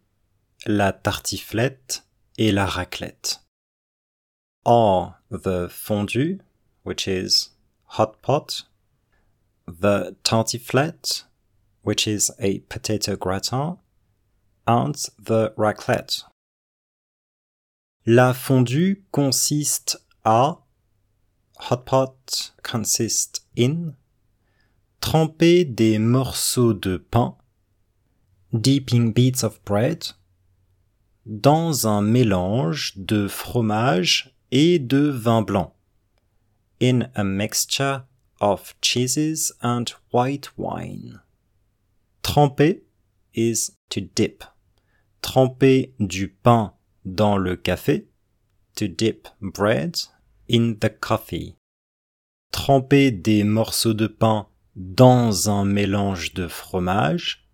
la 0.66 0.92
tartiflette 0.92 2.02
et 2.40 2.52
la 2.52 2.66
raclette. 2.66 3.38
Are 4.66 5.18
the 5.30 5.70
fondue, 5.70 6.40
which 6.82 7.08
is 7.08 7.50
hot 7.86 8.20
pot, 8.24 8.64
the 9.68 10.16
tartiflette, 10.24 11.27
which 11.88 12.06
is 12.06 12.30
a 12.38 12.60
potato 12.68 13.16
gratin, 13.16 13.78
and 14.68 15.06
the 15.18 15.54
raclette. 15.56 16.22
La 18.06 18.34
fondue 18.34 19.04
consiste 19.14 19.96
à 20.26 20.58
hot 21.58 21.86
pot 21.86 22.52
consist 22.62 23.40
in 23.56 23.96
tremper 25.00 25.64
des 25.64 25.98
morceaux 25.98 26.74
de 26.74 26.98
pain 26.98 27.36
dipping 28.52 29.14
bits 29.14 29.42
of 29.42 29.64
bread 29.64 30.08
dans 31.26 31.88
un 31.88 32.02
mélange 32.02 32.98
de 32.98 33.30
fromage 33.30 34.36
et 34.52 34.78
de 34.78 35.10
vin 35.10 35.42
blanc 35.42 35.74
in 36.82 37.10
a 37.16 37.24
mixture 37.24 38.04
of 38.42 38.76
cheeses 38.82 39.54
and 39.62 39.94
white 40.12 40.50
wine. 40.58 41.22
Tremper 42.28 42.82
is 43.34 43.72
to 43.90 44.02
dip. 44.02 44.44
Tremper 45.22 45.94
du 45.98 46.28
pain 46.28 46.74
dans 47.06 47.38
le 47.38 47.56
café, 47.56 48.06
to 48.76 48.90
dip 48.90 49.30
bread 49.42 49.98
in 50.50 50.76
the 50.82 50.90
coffee. 50.90 51.56
Tremper 52.52 53.12
des 53.12 53.46
morceaux 53.46 53.94
de 53.94 54.08
pain 54.08 54.48
dans 54.76 55.50
un 55.50 55.64
mélange 55.64 56.34
de 56.34 56.50
fromage, 56.50 57.48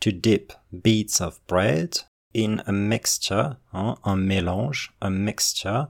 to 0.00 0.12
dip 0.12 0.52
bits 0.70 1.18
of 1.22 1.40
bread 1.46 2.00
in 2.34 2.62
a 2.66 2.72
mixture, 2.72 3.56
hein, 3.72 3.96
un 4.04 4.16
mélange, 4.16 4.92
a 5.00 5.08
mixture 5.08 5.88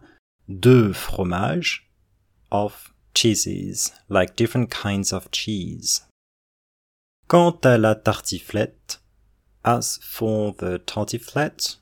de 0.49 0.93
fromage, 0.93 1.91
of 2.53 2.95
cheeses, 3.13 3.91
like 4.09 4.37
different 4.37 4.71
kinds 4.71 5.13
of 5.13 5.29
cheese. 5.33 6.03
Quant 7.27 7.59
à 7.65 7.79
la 7.79 7.95
tartiflette, 7.95 9.01
as 9.65 9.99
for 10.03 10.55
the 10.57 10.79
tartiflette, 10.85 11.81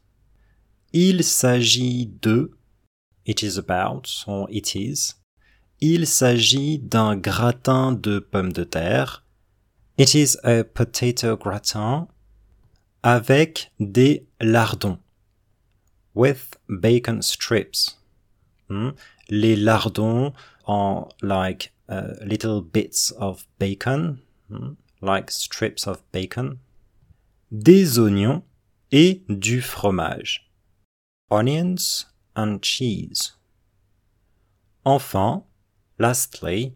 il 0.92 1.24
s'agit 1.24 2.06
de, 2.06 2.52
it 3.26 3.42
is 3.42 3.58
about, 3.58 4.24
or 4.26 4.46
it 4.50 4.74
is, 4.74 5.14
il 5.80 6.06
s'agit 6.06 6.78
d'un 6.78 7.16
gratin 7.16 7.90
de 7.90 8.20
pommes 8.20 8.52
de 8.52 8.62
terre. 8.62 9.24
It 9.98 10.14
is 10.14 10.36
a 10.44 10.62
potato 10.62 11.36
gratin 11.36 12.06
avec 13.02 13.72
des 13.80 14.24
lardons. 14.40 14.98
With 16.14 16.56
bacon 16.68 17.20
strips. 17.20 17.98
Hmm? 18.68 18.90
Les 19.28 19.56
lardons 19.56 20.32
are 20.66 21.08
like 21.20 21.72
uh, 21.88 22.14
little 22.24 22.62
bits 22.62 23.12
of 23.18 23.46
bacon. 23.58 24.20
Hmm? 24.48 24.74
Like 25.02 25.30
strips 25.30 25.86
of 25.86 26.02
bacon, 26.12 26.58
des 27.50 27.98
oignons 27.98 28.42
et 28.92 29.22
du 29.28 29.60
fromage. 29.60 30.50
Onions 31.30 32.06
and 32.34 32.58
cheese. 32.62 33.32
Enfin, 34.84 35.44
lastly, 35.98 36.74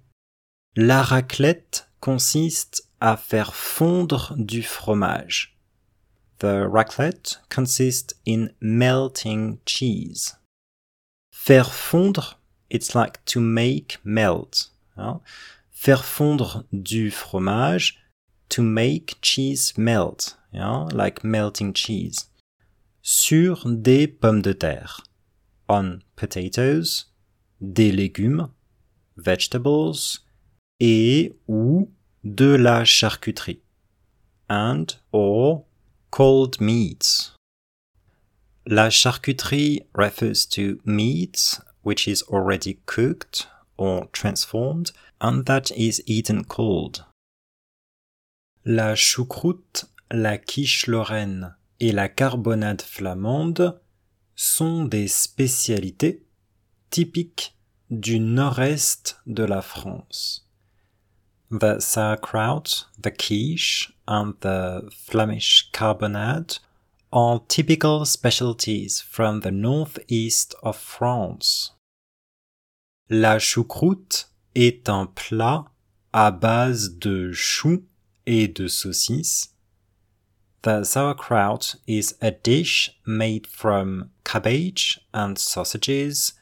la 0.77 1.03
raclette 1.03 1.89
consiste 2.01 2.91
à 3.01 3.17
faire 3.17 3.55
fondre 3.55 4.35
du 4.37 4.63
fromage. 4.63 5.57
The 6.39 6.67
raclette 6.69 7.41
consists 7.49 8.15
in 8.27 8.51
melting 8.61 9.59
cheese. 9.67 10.37
Faire 11.33 11.73
fondre, 11.73 12.41
it's 12.71 12.95
like 12.95 13.25
to 13.25 13.41
make 13.41 13.99
melt. 14.05 14.73
Faire 15.71 16.05
fondre 16.05 16.65
du 16.73 17.11
fromage, 17.11 17.99
to 18.49 18.63
make 18.63 19.17
cheese 19.21 19.75
melt, 19.77 20.37
yeah, 20.53 20.89
like 20.93 21.25
melting 21.25 21.73
cheese, 21.73 22.27
sur 23.03 23.65
des 23.65 24.07
pommes 24.07 24.43
de 24.43 24.53
terre, 24.53 25.03
on 25.69 26.01
potatoes, 26.17 27.07
des 27.61 27.93
légumes, 27.93 28.51
vegetables, 29.17 30.21
et 30.81 31.33
ou 31.49 31.91
de 32.25 32.57
la 32.57 32.85
charcuterie, 32.85 33.61
and 34.49 34.97
or 35.13 35.65
cold 36.11 36.61
meats. 36.61 37.33
La 38.67 38.91
charcuterie 38.91 39.87
refers 39.95 40.45
to 40.47 40.81
meat 40.85 41.61
which 41.83 42.09
is 42.09 42.23
already 42.23 42.81
cooked 42.87 43.47
or 43.77 44.07
transformed 44.13 44.91
and 45.21 45.47
that 45.47 45.71
is 45.71 46.03
eaten 46.07 46.43
cold. 46.43 47.05
La 48.69 48.97
choucroute, 48.97 49.85
la 50.11 50.39
quiche 50.39 50.89
lorraine 50.89 51.55
et 51.79 51.93
la 51.93 52.09
carbonade 52.09 52.83
flamande 52.83 53.81
sont 54.35 54.85
des 54.85 55.07
spécialités 55.07 56.27
typiques 56.91 57.57
du 57.91 58.19
nord-est 58.19 59.21
de 59.27 59.45
la 59.45 59.63
France. 59.63 60.51
The 61.53 61.79
sauerkraut, 61.79 62.89
the 63.01 63.13
quiche, 63.17 63.93
and 64.09 64.33
the 64.41 64.83
Flemish 64.91 65.71
carbonade 65.73 66.59
are 67.13 67.41
typical 67.47 68.05
specialties 68.05 69.01
from 69.01 69.43
the 69.43 69.53
northeast 69.53 70.57
of 70.65 70.77
France. 70.77 71.77
La 73.11 73.39
choucroute 73.39 74.33
est 74.57 74.89
un 74.89 75.07
plat 75.07 75.67
à 76.13 76.33
base 76.33 76.99
de 76.99 77.31
choux 77.31 77.85
et 78.27 78.49
de 78.49 78.67
saucisses. 78.67 79.49
The 80.63 80.83
sauerkraut 80.85 81.77
is 81.87 82.17
a 82.21 82.33
dish 82.33 82.91
made 83.07 83.47
from 83.47 84.11
cabbage 84.25 85.01
and 85.15 85.39
sausages, 85.39 86.33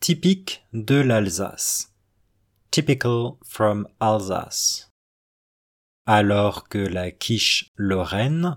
typique 0.00 0.62
de 0.72 1.02
l'Alsace. 1.02 1.88
Typical 2.70 3.38
from 3.44 3.86
Alsace. 4.00 4.86
Alors 6.06 6.68
que 6.70 6.88
la 6.88 7.10
quiche 7.10 7.70
lorraine, 7.76 8.56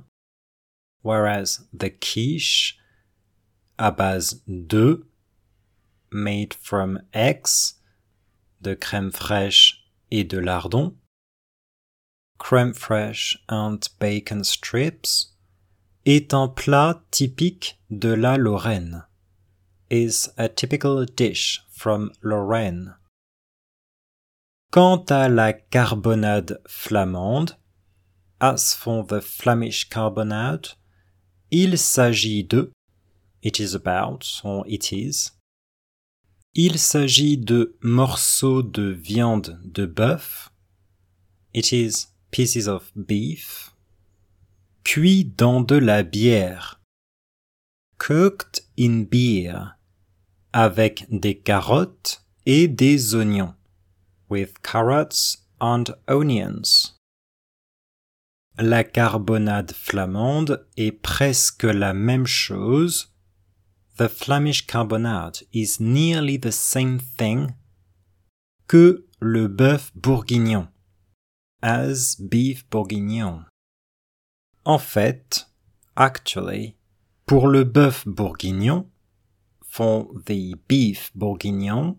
whereas 1.04 1.67
the 1.73 1.89
quiche 1.89 2.78
à 3.78 3.91
base 3.91 4.41
de 4.47 5.06
made 6.12 6.54
from 6.54 7.01
eggs, 7.13 7.75
de 8.62 8.73
crème 8.73 9.12
fraîche 9.12 9.86
et 10.12 10.23
de 10.23 10.38
lardon, 10.38 10.95
crème 12.39 12.74
fraîche 12.74 13.38
and 13.50 13.80
bacon 14.00 14.43
strips, 14.43 15.34
est 16.06 16.34
un 16.34 16.48
plat 16.48 17.02
typique 17.12 17.80
de 17.89 18.10
la 18.10 18.38
Lorraine, 18.38 19.04
is 19.89 20.30
a 20.38 20.48
typical 20.48 21.06
dish 21.06 21.63
from 21.69 22.12
Lorraine. 22.21 22.95
Quant 24.71 25.06
à 25.10 25.30
la 25.30 25.54
carbonade 25.54 26.60
flamande, 26.67 27.58
as 28.39 28.74
for 28.74 29.06
the 29.06 29.21
Flemish 29.21 29.89
carbonade, 29.89 30.76
il 31.52 31.78
s'agit 31.78 32.43
de, 32.43 32.71
it 33.41 33.60
is 33.60 33.74
about, 33.74 34.41
or 34.43 34.65
it 34.67 34.91
is, 34.91 35.32
il 36.54 36.80
s'agit 36.80 37.38
de 37.38 37.76
morceaux 37.82 38.63
de 38.63 38.91
viande 38.91 39.60
de 39.63 39.86
bœuf. 39.86 40.50
It 41.54 41.71
is 41.71 42.08
pieces 42.36 42.67
of 42.67 42.91
beef. 42.98 43.71
Cuit 44.84 45.24
dans 45.24 45.62
de 45.62 45.78
la 45.78 46.04
bière. 46.04 46.82
Cooked 47.98 48.62
in 48.78 49.06
beer. 49.10 49.78
Avec 50.52 51.06
des 51.10 51.38
carottes 51.38 52.26
et 52.45 52.67
des 52.67 53.15
oignons. 53.15 53.54
With 54.30 54.62
carrots 54.62 55.38
and 55.62 55.86
onions. 56.10 56.98
La 58.58 58.84
carbonade 58.84 59.71
flamande 59.71 60.67
est 60.76 60.91
presque 60.91 61.63
la 61.63 61.93
même 61.93 62.28
chose 62.28 63.13
the 63.98 64.10
Flemish 64.10 64.67
carbonade 64.67 65.45
is 65.54 65.78
nearly 65.80 66.38
the 66.38 66.52
same 66.52 67.00
thing 67.00 67.54
que 68.67 69.06
le 69.21 69.48
bœuf 69.48 69.93
bourguignon, 69.95 70.67
as 71.65 72.15
beef 72.19 72.63
bourguignon. 72.69 73.43
En 74.65 74.78
fait, 74.78 75.47
actually, 75.95 76.75
pour 77.25 77.47
le 77.47 77.63
bœuf 77.63 78.08
bourguignon, 78.08 78.88
for 79.63 80.13
the 80.25 80.54
beef 80.67 81.12
bourguignon, 81.15 81.97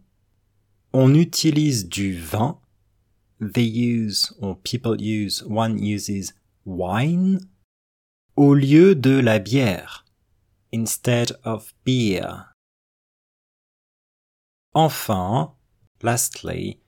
on 0.93 1.15
utilise 1.15 1.89
du 1.89 2.17
vin. 2.17 2.61
They 3.41 3.65
use, 3.65 4.33
or 4.41 4.57
people 4.63 5.01
use, 5.01 5.43
one 5.43 5.83
uses 5.83 6.33
wine 6.65 7.41
au 8.37 8.55
lieu 8.55 8.95
de 8.95 9.19
la 9.19 9.41
bière 9.41 10.05
instead 10.73 11.37
of 11.43 11.75
beer. 11.85 12.55
Enfin, 14.75 15.55
lastly, 16.03 16.79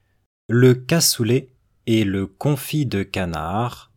le 0.49 0.75
cassoulet 0.75 1.51
et 1.91 2.05
le 2.05 2.27
confit 2.27 2.85
de 2.85 3.03
canard, 3.03 3.91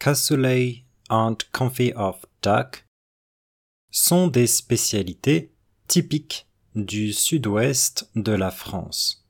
cassoulet 0.00 0.84
and 1.08 1.36
confit 1.52 1.92
of 1.94 2.26
duck, 2.42 2.84
sont 3.92 4.26
des 4.26 4.48
spécialités 4.48 5.54
typiques 5.86 6.48
du 6.74 7.12
sud-ouest 7.12 8.10
de 8.16 8.32
la 8.32 8.50
France. 8.50 9.24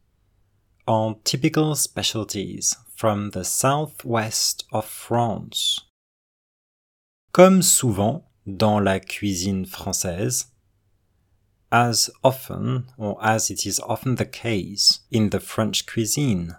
En 0.86 1.12
typical 1.12 1.76
specialties 1.76 2.74
from 2.96 3.30
the 3.32 3.42
southwest 3.42 4.64
of 4.72 4.86
France. 4.86 5.90
Comme 7.32 7.60
souvent, 7.60 8.30
dans 8.46 8.80
la 8.80 8.98
cuisine 8.98 9.66
française, 9.66 10.52
as 11.70 12.10
often 12.24 12.86
or 12.96 13.18
as 13.20 13.50
it 13.50 13.66
is 13.66 13.78
often 13.80 14.14
the 14.14 14.24
case 14.24 15.00
in 15.10 15.28
the 15.28 15.40
French 15.40 15.84
cuisine. 15.84 16.56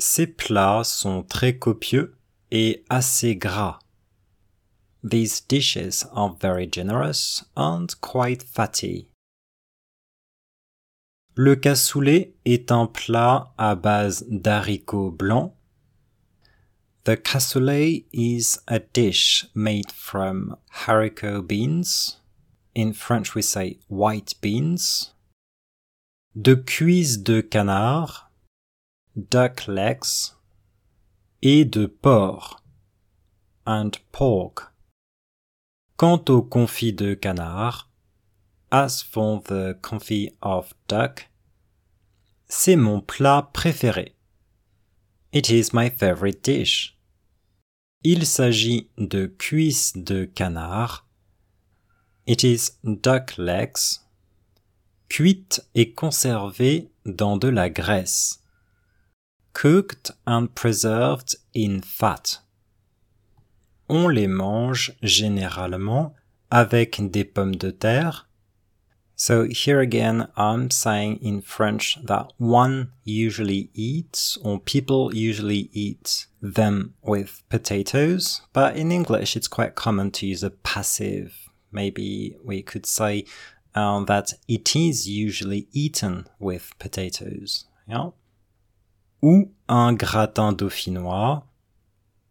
Ces 0.00 0.26
plats 0.26 0.82
sont 0.82 1.22
très 1.22 1.58
copieux 1.58 2.16
et 2.50 2.84
assez 2.88 3.36
gras. 3.36 3.78
These 5.04 5.42
dishes 5.46 6.06
are 6.12 6.34
very 6.40 6.66
generous 6.66 7.44
and 7.54 7.86
quite 8.00 8.42
fatty. 8.42 9.08
Le 11.34 11.54
cassoulet 11.54 12.32
est 12.46 12.72
un 12.72 12.86
plat 12.86 13.52
à 13.58 13.74
base 13.74 14.24
d'haricots 14.30 15.10
blancs 15.10 15.52
The 17.04 17.16
cassoulet 17.16 18.06
is 18.12 18.58
a 18.68 18.78
dish 18.78 19.46
made 19.54 19.92
from 19.92 20.56
haricot 20.86 21.46
beans. 21.46 22.16
In 22.74 22.94
French, 22.94 23.34
we 23.34 23.42
say 23.42 23.78
white 23.88 24.34
beans. 24.40 25.12
De 26.34 26.56
cuisses 26.56 27.18
de 27.18 27.42
canard, 27.42 28.29
duck 29.16 29.66
legs, 29.66 30.34
et 31.42 31.64
de 31.64 31.86
porc, 31.86 32.62
and 33.66 33.90
pork. 34.12 34.72
Quant 35.96 36.24
au 36.28 36.42
confit 36.42 36.92
de 36.92 37.14
canard, 37.14 37.90
as 38.70 39.02
for 39.02 39.42
the 39.42 39.74
confit 39.82 40.30
of 40.40 40.72
duck, 40.88 41.30
c'est 42.48 42.76
mon 42.76 43.00
plat 43.00 43.50
préféré. 43.52 44.14
It 45.32 45.50
is 45.50 45.70
my 45.72 45.90
favorite 45.90 46.42
dish. 46.42 46.96
Il 48.02 48.26
s'agit 48.26 48.88
de 48.96 49.26
cuisses 49.26 49.92
de 49.94 50.24
canard. 50.24 51.06
It 52.26 52.42
is 52.42 52.72
duck 52.82 53.36
legs. 53.36 54.00
Cuites 55.08 55.68
et 55.74 55.92
conservées 55.92 56.90
dans 57.04 57.36
de 57.36 57.48
la 57.48 57.68
graisse. 57.68 58.39
Cooked 59.52 60.10
and 60.26 60.54
preserved 60.54 61.36
in 61.54 61.82
fat. 61.82 62.38
On 63.88 64.08
les 64.08 64.28
mange 64.28 64.92
généralement 65.02 66.14
avec 66.50 67.10
des 67.10 67.24
pommes 67.24 67.56
de 67.56 67.70
terre, 67.70 68.30
So 69.20 69.44
here 69.44 69.80
again, 69.80 70.28
I'm 70.34 70.70
saying 70.70 71.18
in 71.20 71.42
French 71.42 71.98
that 72.02 72.32
one 72.38 72.92
usually 73.04 73.68
eats, 73.74 74.38
or 74.38 74.58
people 74.58 75.14
usually 75.14 75.68
eat 75.74 76.26
them 76.40 76.94
with 77.02 77.42
potatoes, 77.50 78.40
but 78.54 78.76
in 78.78 78.90
English 78.90 79.36
it's 79.36 79.46
quite 79.46 79.74
common 79.74 80.10
to 80.12 80.26
use 80.26 80.42
a 80.42 80.48
passive. 80.48 81.50
Maybe 81.70 82.34
we 82.42 82.62
could 82.62 82.86
say 82.86 83.26
uh, 83.74 84.02
that 84.04 84.32
it 84.48 84.74
is 84.74 85.06
usually 85.06 85.68
eaten 85.70 86.26
with 86.38 86.72
potatoes. 86.78 87.66
Yeah? 87.86 88.12
Ou 89.22 89.52
un 89.68 89.92
gratin 89.92 90.52
dauphinois, 90.52 91.42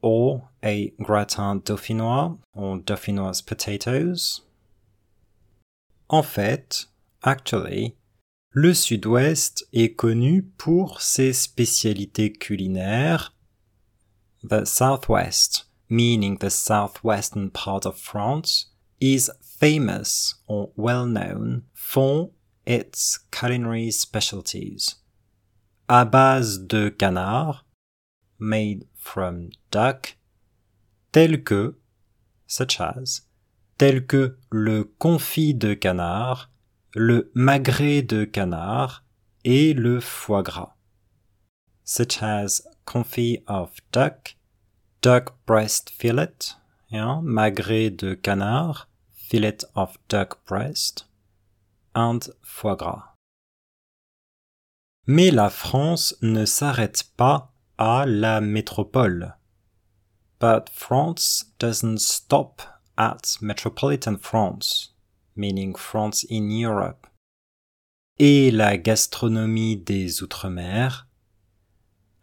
or 0.02 0.50
a 0.64 0.92
gratin 1.00 1.58
dauphinois, 1.64 2.38
or 2.54 2.80
dauphinoise 2.80 3.42
potatoes. 3.42 4.42
En 6.10 6.24
fait, 6.24 6.88
actually, 7.24 7.96
le 8.52 8.74
sud-ouest 8.74 9.64
est 9.74 9.96
connu 9.96 10.42
pour 10.58 11.02
ses 11.02 11.34
spécialités 11.34 12.34
culinaires. 12.34 13.36
The 14.44 14.66
southwest, 14.66 15.66
meaning 15.88 16.38
the 16.40 16.50
southwestern 16.50 17.52
part 17.52 17.86
of 17.86 18.00
France, 18.00 18.72
is 19.00 19.30
famous 19.42 20.36
or 20.48 20.72
well 20.76 21.06
known 21.06 21.64
for 21.74 22.32
its 22.66 23.20
culinary 23.32 23.92
specialties. 23.92 24.96
À 25.92 26.06
base 26.06 26.68
de 26.68 26.90
canard, 26.90 27.66
made 28.38 28.86
from 28.96 29.50
duck, 29.72 30.18
tel 31.12 31.44
que, 31.44 31.80
such 32.46 32.80
as, 32.80 33.24
tels 33.80 34.06
que 34.06 34.38
le 34.52 34.84
confit 35.00 35.56
de 35.56 35.74
canard, 35.74 36.52
le 36.94 37.32
magret 37.34 38.04
de 38.04 38.26
canard 38.26 39.04
et 39.44 39.74
le 39.74 40.00
foie 40.00 40.44
gras, 40.44 40.76
such 41.84 42.22
as 42.22 42.62
confit 42.86 43.44
of 43.48 43.72
duck, 43.92 44.36
duck 45.02 45.44
breast 45.48 45.90
fillet, 45.90 46.54
yeah, 46.90 47.20
magret 47.24 47.98
de 47.98 48.14
canard, 48.14 48.86
fillet 49.12 49.66
of 49.76 49.98
duck 50.08 50.46
breast, 50.46 51.08
and 51.96 52.30
foie 52.44 52.76
gras. 52.76 53.09
Mais 55.12 55.32
la 55.32 55.50
France 55.50 56.16
ne 56.22 56.46
s'arrête 56.46 57.04
pas 57.18 57.52
à 57.80 58.06
la 58.06 58.42
métropole. 58.42 59.36
But 60.40 60.70
France 60.72 61.52
doesn't 61.58 61.98
stop 61.98 62.62
at 62.96 63.40
metropolitan 63.42 64.18
France, 64.18 64.96
meaning 65.36 65.76
France 65.76 66.28
in 66.30 66.48
Europe. 66.52 67.08
Et 68.20 68.52
la 68.52 68.78
gastronomie 68.78 69.78
des 69.78 70.22
Outre-mer 70.22 71.08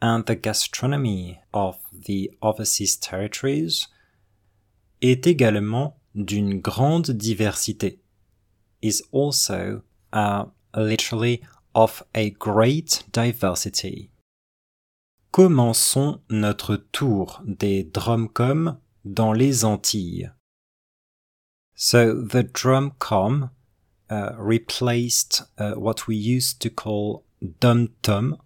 and 0.01 0.22
the 0.22 0.40
gastronomy 0.40 1.38
of 1.53 1.79
the 1.92 2.31
overseas 2.40 3.01
territories 3.01 3.88
est 5.03 5.27
également 5.27 5.99
d'une 6.14 6.61
grande 6.61 7.11
diversité, 7.11 8.01
is 8.81 9.03
also 9.11 9.83
uh, 10.12 10.44
literally 10.77 11.42
of 11.77 12.03
a 12.15 12.31
great 12.31 13.05
diversity. 13.12 14.11
Commençons 15.31 16.21
notre 16.31 16.79
tour 16.91 17.43
des 17.45 17.85
drumcom 17.85 18.79
dans 19.05 19.37
les 19.37 19.62
Antilles. 19.62 20.31
So 21.75 22.23
the 22.23 22.43
drumcom 22.43 23.51
uh, 24.09 24.33
replaced 24.39 25.43
uh, 25.59 25.73
what 25.73 26.07
we 26.07 26.17
used 26.17 26.62
to 26.62 26.71
call 26.71 27.25
dum-tum, 27.61 28.39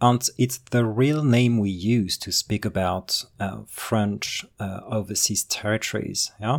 and 0.00 0.28
it's 0.38 0.58
the 0.58 0.84
real 0.84 1.24
name 1.24 1.58
we 1.58 1.70
use 1.70 2.16
to 2.18 2.30
speak 2.30 2.64
about 2.64 3.24
uh, 3.40 3.62
French 3.66 4.44
uh, 4.60 4.80
overseas 4.88 5.42
territories. 5.42 6.30
Yeah, 6.40 6.58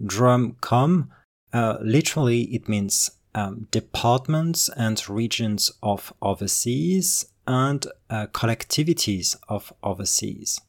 drumcom. 0.00 1.08
Uh, 1.52 1.78
literally, 1.82 2.42
it 2.54 2.68
means 2.68 3.10
um, 3.34 3.66
departments 3.70 4.68
and 4.76 5.08
regions 5.08 5.70
of 5.82 6.12
overseas 6.20 7.26
and 7.46 7.86
uh, 8.10 8.26
collectivities 8.28 9.36
of 9.48 9.72
overseas. 9.82 10.60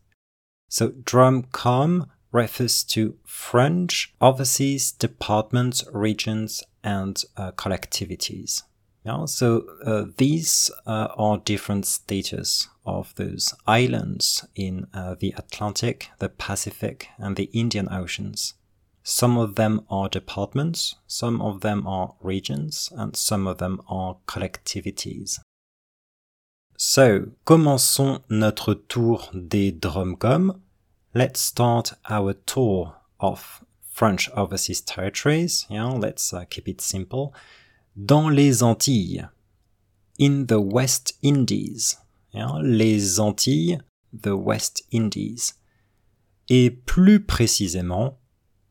So 0.70 0.90
DRUMCOM 0.90 2.08
refers 2.32 2.84
to 2.86 3.16
French 3.26 4.14
overseas 4.20 4.92
departments, 4.92 5.84
regions, 5.94 6.64
and 6.84 7.24
uh, 7.38 7.52
collectivities. 7.52 8.64
Yeah, 9.06 9.26
so 9.26 9.66
uh, 9.86 10.06
these 10.18 10.72
uh, 10.86 11.10
are 11.18 11.38
different 11.38 11.86
status 11.86 12.70
of 12.86 13.14
those 13.16 13.54
islands 13.68 14.46
in 14.56 14.88
uh, 14.94 15.16
the 15.20 15.34
Atlantic, 15.38 16.10
the 16.20 16.30
Pacific, 16.30 17.10
and 17.18 17.36
the 17.36 17.50
Indian 17.54 17.90
Oceans. 17.92 18.54
Some 19.04 19.38
of 19.38 19.56
them 19.56 19.82
are 19.90 20.08
departments, 20.08 20.96
some 21.08 21.42
of 21.42 21.60
them 21.60 21.86
are 21.86 22.16
regions, 22.22 22.90
and 22.96 23.16
some 23.18 23.48
of 23.48 23.58
them 23.58 23.82
are 23.90 24.16
collectivities. 24.28 25.40
So, 26.78 27.32
commençons 27.46 28.22
notre 28.30 28.74
tour 28.74 29.30
des 29.34 29.72
Drumcom. 29.72 30.62
Let's 31.14 31.42
start 31.42 31.94
our 32.10 32.34
tour 32.34 32.96
of 33.20 33.64
French 33.92 34.30
overseas 34.32 34.82
territories. 34.82 35.66
Yeah, 35.70 35.90
let's 35.90 36.34
uh, 36.34 36.46
keep 36.50 36.68
it 36.68 36.82
simple. 36.82 37.34
Dans 37.96 38.34
les 38.34 38.64
Antilles. 38.64 39.28
In 40.18 40.48
the 40.48 40.62
West 40.62 41.14
Indies. 41.22 41.98
Yeah, 42.32 42.58
les 42.62 43.20
Antilles, 43.20 43.80
the 44.14 44.36
West 44.36 44.84
Indies. 44.92 45.54
Et 46.50 46.72
plus 46.72 47.20
précisément, 47.20 48.18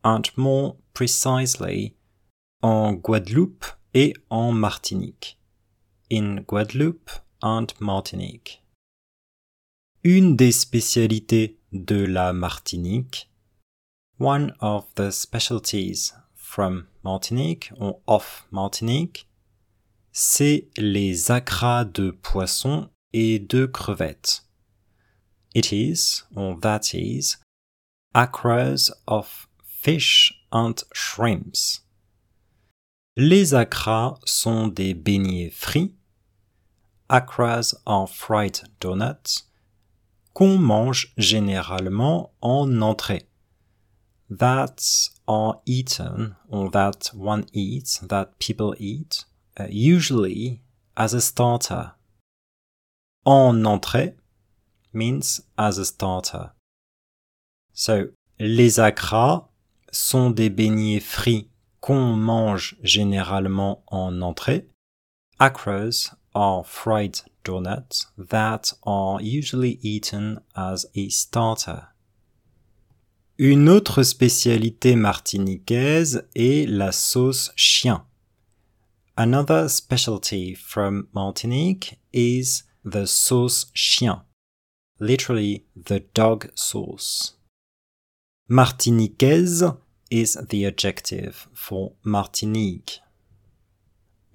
and 0.03 0.23
more 0.37 0.75
precisely, 0.93 1.95
en 2.61 2.93
Guadeloupe 2.93 3.65
et 3.93 4.13
en 4.29 4.51
Martinique. 4.51 5.37
In 6.11 6.41
Guadeloupe 6.47 7.11
and 7.41 7.67
Martinique. 7.79 8.63
Une 10.03 10.35
des 10.35 10.51
spécialités 10.51 11.57
de 11.71 12.05
la 12.05 12.33
Martinique, 12.33 13.29
one 14.19 14.53
of 14.59 14.85
the 14.95 15.11
specialties 15.11 16.13
from 16.35 16.87
Martinique 17.03 17.71
or 17.79 18.01
of 18.07 18.45
Martinique, 18.51 19.27
c'est 20.11 20.69
les 20.77 21.31
acras 21.31 21.85
de 21.85 22.11
poissons 22.11 22.89
et 23.13 23.39
de 23.39 23.65
crevettes. 23.65 24.43
It 25.55 25.71
is, 25.71 26.23
or 26.35 26.59
that 26.61 26.93
is, 26.93 27.37
acras 28.13 28.91
of 29.07 29.47
fish 29.83 30.33
and 30.51 30.75
shrimps. 30.93 31.81
Les 33.17 33.53
acras 33.53 34.17
sont 34.25 34.69
des 34.69 34.93
beignets 34.93 35.51
frits 35.51 35.93
Acras 37.09 37.75
are 37.85 38.07
fried 38.07 38.61
donuts 38.79 39.43
qu'on 40.33 40.57
mange 40.57 41.13
généralement 41.17 42.31
en 42.41 42.81
entrée. 42.81 43.27
That 44.29 44.81
are 45.27 45.61
eaten 45.65 46.37
or 46.47 46.71
that 46.71 47.11
one 47.13 47.45
eats, 47.51 47.99
that 47.99 48.39
people 48.39 48.73
eat, 48.79 49.25
uh, 49.59 49.67
usually 49.69 50.61
as 50.95 51.13
a 51.13 51.21
starter. 51.21 51.91
En 53.25 53.65
entrée 53.65 54.15
means 54.93 55.41
as 55.57 55.77
a 55.77 55.85
starter. 55.85 56.51
So, 57.73 58.07
les 58.39 58.79
acras 58.79 59.49
sont 59.93 60.29
des 60.29 60.49
beignets 60.49 60.99
frits 60.99 61.47
qu'on 61.79 62.15
mange 62.15 62.75
généralement 62.83 63.83
en 63.87 64.21
entrée. 64.21 64.67
Acras 65.39 66.15
are 66.33 66.65
fried 66.65 67.21
donuts 67.43 68.07
that 68.17 68.73
are 68.85 69.21
usually 69.21 69.79
eaten 69.81 70.39
as 70.55 70.85
a 70.95 71.09
starter. 71.09 71.87
Une 73.37 73.67
autre 73.67 74.03
spécialité 74.03 74.95
martiniquaise 74.95 76.27
est 76.35 76.69
la 76.69 76.91
sauce 76.91 77.51
chien. 77.55 78.05
Another 79.17 79.67
specialty 79.67 80.55
from 80.55 81.07
Martinique 81.13 81.99
is 82.13 82.63
the 82.85 83.05
sauce 83.05 83.71
chien, 83.73 84.23
literally 84.99 85.65
the 85.75 86.03
dog 86.13 86.49
sauce. 86.55 87.37
Martiniquaise 88.53 89.63
is 90.11 90.37
the 90.49 90.67
adjective 90.67 91.47
for 91.55 91.93
Martinique. 92.03 93.01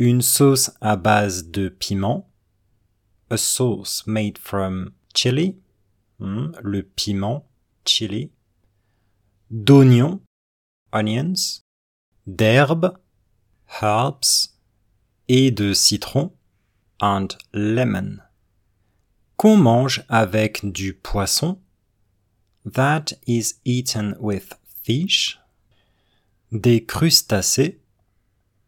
Une 0.01 0.23
sauce 0.23 0.73
à 0.81 0.97
base 0.97 1.53
de 1.53 1.69
piment. 1.69 2.27
A 3.31 3.39
sauce 3.39 4.09
made 4.09 4.37
from 4.37 4.91
chili. 5.15 5.61
Hmm, 6.19 6.51
le 6.65 6.83
piment, 6.83 7.45
chili. 7.85 8.33
D'oignons, 9.53 10.21
onions. 10.93 11.63
D'herbes, 12.27 12.99
herbs. 13.81 14.59
Et 15.29 15.53
de 15.53 15.73
citron, 15.73 16.33
and 17.01 17.37
lemon. 17.53 18.19
Qu'on 19.37 19.57
mange 19.57 20.03
avec 20.09 20.69
du 20.73 20.93
poisson? 20.93 21.61
That 22.75 23.15
is 23.27 23.61
eaten 23.65 24.15
with 24.21 24.53
fish. 24.83 25.39
Des 26.53 26.85
crustacés, 26.85 27.79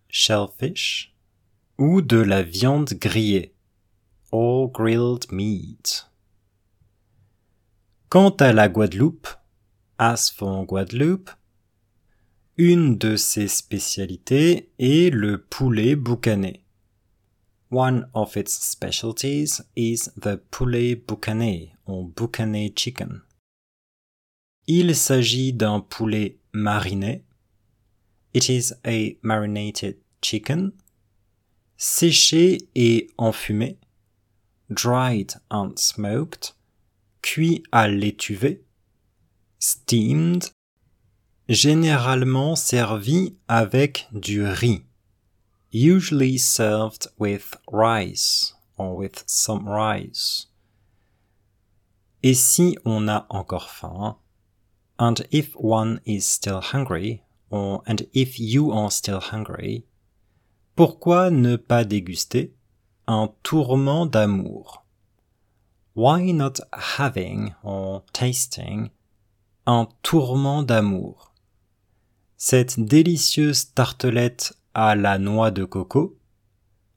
shellfish 0.08 1.12
ou 1.78 2.00
de 2.00 2.16
la 2.16 2.42
viande 2.42 2.94
grillée, 2.94 3.52
or 4.30 4.70
grilled 4.70 5.30
meat. 5.30 6.06
Quant 8.08 8.36
à 8.40 8.52
la 8.52 8.68
Guadeloupe, 8.68 9.28
as 9.98 10.30
for 10.30 10.64
Guadeloupe, 10.64 11.30
une 12.56 12.96
de 12.96 13.16
ses 13.16 13.48
spécialités 13.48 14.70
est 14.78 15.12
le 15.12 15.38
poulet 15.38 15.94
boucané. 15.94 16.64
One 17.70 18.08
of 18.14 18.36
its 18.36 18.52
specialties 18.52 19.62
is 19.76 20.10
the 20.16 20.38
poulet 20.50 20.94
boucané, 20.96 21.72
or 21.86 22.04
boucané 22.04 22.72
chicken. 22.74 23.22
Il 24.66 24.94
s'agit 24.94 25.52
d'un 25.52 25.80
poulet 25.80 26.38
mariné. 26.52 27.24
It 28.34 28.48
is 28.48 28.72
a 28.84 29.16
marinated 29.22 29.96
chicken. 30.22 30.72
Séché 31.76 32.58
et 32.74 33.08
enfumé, 33.16 33.78
dried 34.68 35.40
and 35.50 35.72
smoked, 35.76 36.54
cuit 37.22 37.62
à 37.72 37.88
l'étuvée, 37.88 38.62
steamed, 39.58 40.44
généralement 41.48 42.54
servi 42.54 43.34
avec 43.48 44.08
du 44.12 44.44
riz, 44.44 44.84
usually 45.72 46.38
served 46.38 47.08
with 47.18 47.56
rice 47.72 48.54
or 48.76 48.94
with 48.94 49.24
some 49.26 49.66
rice. 49.66 50.48
Et 52.22 52.34
si 52.34 52.76
on 52.84 53.08
a 53.08 53.26
encore 53.30 53.70
faim, 53.70 54.19
and 55.00 55.26
if 55.30 55.54
one 55.54 55.98
is 56.04 56.26
still 56.26 56.60
hungry, 56.60 57.22
or 57.48 57.82
and 57.86 58.06
if 58.12 58.38
you 58.38 58.70
are 58.70 58.90
still 58.90 59.18
hungry, 59.18 59.86
pourquoi 60.76 61.30
ne 61.30 61.56
pas 61.56 61.84
déguster 61.84 62.52
un 63.08 63.30
tourment 63.42 64.04
d'amour? 64.04 64.84
Why 65.94 66.32
not 66.32 66.60
having 66.72 67.54
or 67.64 68.04
tasting 68.12 68.90
un 69.66 69.88
tourment 70.02 70.62
d'amour? 70.62 71.32
Cette 72.36 72.78
délicieuse 72.78 73.72
tartelette 73.74 74.52
à 74.74 74.94
la 74.94 75.18
noix 75.18 75.50
de 75.50 75.64
coco, 75.64 76.18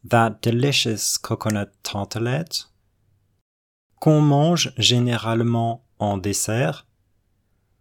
that 0.08 0.42
delicious 0.42 1.18
coconut 1.18 1.70
tartlet, 1.84 2.68
qu'on 4.02 4.22
mange 4.22 4.74
généralement 4.78 5.86
en 6.00 6.18
dessert, 6.18 6.86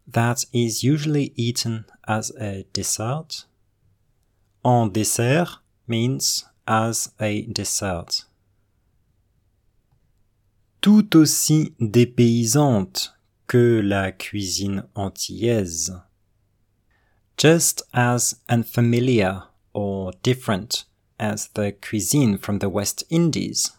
that 0.07 0.45
is 0.53 0.83
usually 0.83 1.33
eaten 1.37 1.85
as 2.07 2.33
a 2.39 2.67
dessert. 2.73 3.47
En 4.65 4.89
dessert 4.89 5.61
means 5.87 6.45
as 6.67 7.13
a 7.21 7.43
dessert. 7.43 8.27
Tout 10.81 11.17
aussi 11.17 11.75
dépaysante 11.81 13.15
que 13.47 13.81
la 13.83 14.13
cuisine 14.13 14.85
antillaise. 14.95 15.93
Just 17.37 17.85
as 17.93 18.41
unfamiliar 18.49 19.45
or 19.73 20.13
different 20.23 20.85
as 21.19 21.49
the 21.55 21.73
cuisine 21.73 22.37
from 22.37 22.59
the 22.59 22.69
West 22.69 23.05
Indies. 23.11 23.73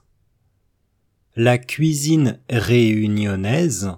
La 1.35 1.57
cuisine 1.57 2.39
réunionnaise, 2.49 3.97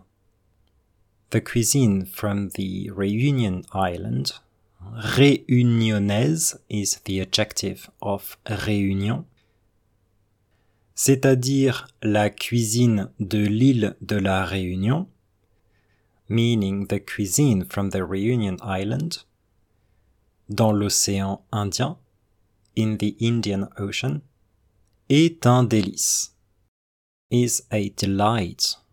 the 1.35 1.41
cuisine 1.41 2.05
from 2.05 2.47
the 2.51 2.89
Reunion 2.91 3.65
Island, 3.73 4.31
réunionnaise 5.17 6.57
is 6.69 7.01
the 7.03 7.19
adjective 7.19 7.89
of 8.01 8.37
réunion, 8.45 9.25
c'est-à-dire 10.95 11.89
la 12.01 12.29
cuisine 12.29 13.09
de 13.19 13.45
l'île 13.45 13.97
de 13.99 14.15
la 14.15 14.45
Réunion, 14.45 15.09
meaning 16.29 16.87
the 16.87 17.01
cuisine 17.01 17.65
from 17.65 17.89
the 17.89 18.05
Reunion 18.05 18.55
Island, 18.63 19.25
dans 20.47 20.71
l'océan 20.71 21.41
Indien, 21.51 21.97
in 22.77 22.95
the 22.95 23.13
Indian 23.19 23.67
Ocean, 23.77 24.21
est 25.09 25.45
un 25.45 25.65
délice, 25.65 26.33
is 27.29 27.61
a 27.71 27.89
delight. 27.97 28.84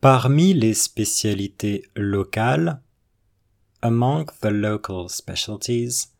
Parmi 0.00 0.54
les 0.54 0.74
spécialités 0.74 1.82
locales, 1.96 2.80
among 3.82 4.26
the 4.42 4.52
local 4.52 5.08
specialties, 5.08 6.12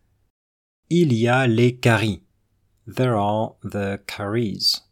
il 0.90 1.12
y 1.12 1.28
a 1.28 1.46
les 1.46 1.76
caries. 1.76 2.24
There 2.88 3.14
are 3.14 3.54
the 3.62 4.00
curries. 4.04 4.82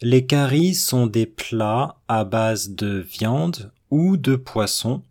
Les 0.00 0.24
caries 0.24 0.76
sont 0.76 1.08
des 1.08 1.26
plats 1.26 1.96
à 2.06 2.24
base 2.24 2.70
de 2.70 3.00
viande 3.00 3.72
ou 3.90 4.16
de 4.16 4.36
poisson. 4.36 5.02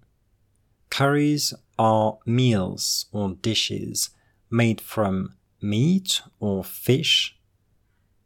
Curries 0.90 1.54
are 1.78 2.20
meals 2.26 3.08
or 3.12 3.36
dishes 3.42 4.12
made 4.50 4.80
from 4.80 5.34
meat 5.62 6.24
or 6.40 6.66
fish, 6.66 7.38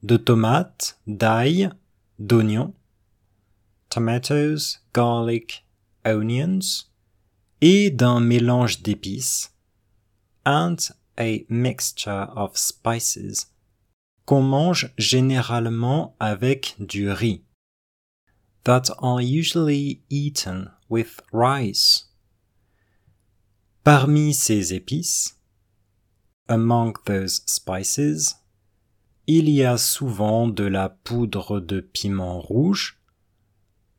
de 0.03 0.17
tomates, 0.17 0.99
d'ail, 1.08 1.71
d'oignons, 2.19 2.75
tomatoes, 3.89 4.80
garlic, 4.93 5.65
onions, 6.06 6.86
et 7.62 7.89
d'un 7.89 8.19
mélange 8.19 8.82
d'épices, 8.82 9.52
and 10.45 10.78
a 11.17 11.45
mixture 11.50 12.32
of 12.36 12.58
spices, 12.58 13.48
qu'on 14.26 14.41
mange 14.41 14.91
généralement 14.98 16.15
avec 16.19 16.76
du 16.80 17.10
riz, 17.10 17.43
that 18.63 18.89
are 19.00 19.21
usually 19.21 20.02
eaten 20.10 20.71
with 20.89 21.21
rice. 21.32 22.10
Parmi 23.84 24.34
ces 24.34 24.74
épices, 24.74 25.36
among 26.48 26.93
those 27.06 27.41
spices, 27.45 28.36
il 29.28 29.50
y 29.50 29.63
a 29.63 29.78
souvent 29.78 30.48
de 30.48 30.63
la 30.63 30.89
poudre 30.89 31.60
de 31.60 31.82
piment 31.82 32.39
rouge. 32.39 33.00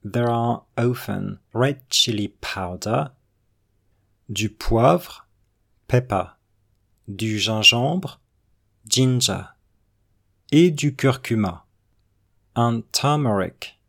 There 0.08 0.30
are 0.30 0.62
often 0.78 1.40
red 1.52 1.80
chili 1.90 2.28
powder 2.40 3.10
du 4.28 4.48
poivre, 4.48 5.26
pepper, 5.88 6.36
du 7.08 7.40
gingembre, 7.40 8.20
ginger, 8.86 9.46
et 10.52 10.70
du 10.70 10.94
curcuma, 10.94 11.66
un 12.54 12.82
turmeric. 12.92 13.80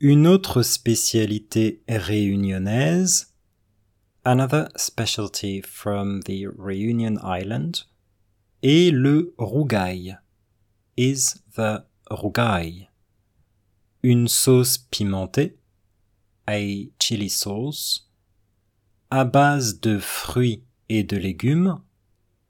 Une 0.00 0.26
autre 0.26 0.62
spécialité 0.62 1.84
réunionnaise, 1.88 3.32
another 4.24 4.68
specialty 4.74 5.62
from 5.62 6.24
the 6.24 6.48
Reunion 6.58 7.18
Island, 7.22 7.86
est 8.64 8.92
le 8.92 9.32
rougail, 9.38 10.18
is 10.96 11.36
the 11.54 11.84
rougail. 12.10 12.89
Une 14.02 14.28
sauce 14.28 14.78
pimentée, 14.78 15.58
a 16.46 16.88
chili 16.98 17.28
sauce, 17.28 18.08
à 19.10 19.24
base 19.24 19.80
de 19.80 19.98
fruits 19.98 20.64
et 20.88 21.02
de 21.02 21.18
légumes, 21.18 21.82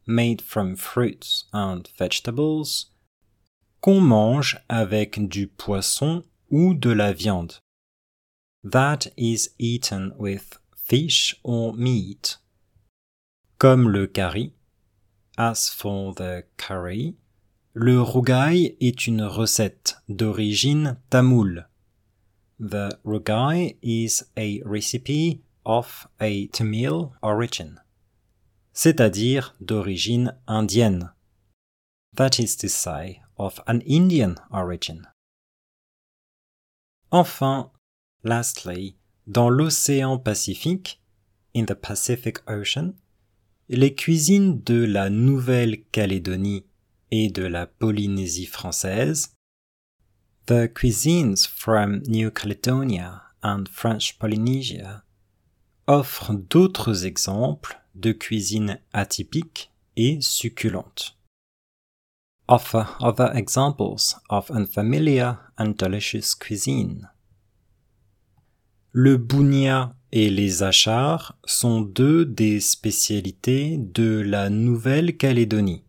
made 0.07 0.41
from 0.41 0.77
fruits 0.77 1.47
and 1.53 1.89
vegetables, 1.99 2.87
qu'on 3.81 4.01
mange 4.01 4.59
avec 4.69 5.29
du 5.29 5.49
poisson 5.49 6.23
ou 6.51 6.75
de 6.75 6.91
la 6.91 7.13
viande. 7.13 7.55
That 8.63 9.09
is 9.17 9.51
eaten 9.59 10.13
with 10.19 10.61
fish 10.77 11.35
or 11.43 11.73
meat. 11.75 12.39
Comme 13.59 13.89
le 13.89 14.07
curry. 14.07 14.53
As 15.37 15.71
for 15.71 16.15
the 16.15 16.45
curry, 16.59 17.17
le 17.75 18.03
rougail 18.03 18.77
est 18.81 19.07
une 19.07 19.23
recette 19.23 19.99
d'origine 20.09 20.99
tamoule. 21.09 21.69
The 22.59 22.99
rougail 23.05 23.77
is 23.81 24.25
a 24.37 24.61
recipe 24.65 25.41
of 25.65 26.09
a 26.21 26.49
Tamil 26.49 27.13
origin, 27.23 27.81
c'est-à-dire 28.73 29.55
d'origine 29.61 30.37
indienne. 30.49 31.13
That 32.17 32.41
is 32.41 32.57
to 32.57 32.69
say, 32.69 33.21
of 33.39 33.61
an 33.69 33.79
Indian 33.87 34.35
origin. 34.51 35.03
Enfin, 37.13 37.71
lastly, 38.25 38.97
dans 39.29 39.49
l'océan 39.49 40.19
Pacifique, 40.19 41.01
in 41.55 41.67
the 41.67 41.75
Pacific 41.75 42.39
Ocean, 42.49 42.95
les 43.69 43.95
cuisines 43.95 44.61
de 44.65 44.85
la 44.85 45.09
Nouvelle-Calédonie 45.09 46.65
et 47.11 47.31
de 47.31 47.45
la 47.45 47.67
Polynésie 47.67 48.47
française, 48.47 49.35
the 50.47 50.73
cuisines 50.73 51.47
from 51.47 52.03
New 52.07 52.31
Caledonia 52.31 53.23
and 53.43 53.65
French 53.71 54.19
Polynesia 54.19 55.05
offre 55.87 56.35
d'autres 56.35 57.05
exemples 57.05 57.81
de 57.95 58.13
cuisine 58.13 58.79
atypique 58.93 59.73
et 59.97 60.21
succulente. 60.21 61.17
Offer 62.47 62.85
other 63.01 63.35
examples 63.35 64.17
of 64.29 64.51
unfamiliar 64.51 65.53
and 65.59 65.75
delicious 65.79 66.35
cuisine. 66.35 67.09
Le 68.93 69.17
bounia 69.17 69.95
et 70.13 70.31
les 70.31 70.63
achars 70.63 71.37
sont 71.45 71.81
deux 71.81 72.25
des 72.25 72.61
spécialités 72.61 73.77
de 73.79 74.21
la 74.21 74.51
Nouvelle-Calédonie. 74.51 75.85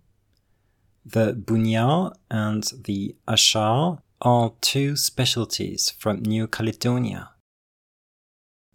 The 1.06 1.34
bounia 1.34 2.14
and 2.30 2.64
the 2.84 3.16
achar 3.28 4.02
are 4.22 4.54
two 4.62 4.96
specialties 4.96 5.90
from 5.98 6.22
New 6.22 6.48
Caledonia. 6.48 7.32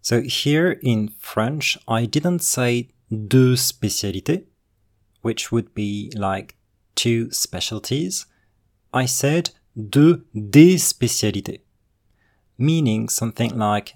So 0.01 0.21
here 0.21 0.71
in 0.81 1.09
French, 1.19 1.77
I 1.87 2.05
didn't 2.05 2.39
say 2.39 2.89
deux 3.09 3.55
spécialités, 3.55 4.45
which 5.21 5.51
would 5.51 5.73
be 5.73 6.11
like 6.15 6.55
two 6.95 7.31
specialties. 7.31 8.25
I 8.93 9.05
said 9.05 9.51
deux 9.77 10.25
des 10.33 10.77
spécialités, 10.77 11.61
meaning 12.57 13.09
something 13.09 13.57
like 13.57 13.95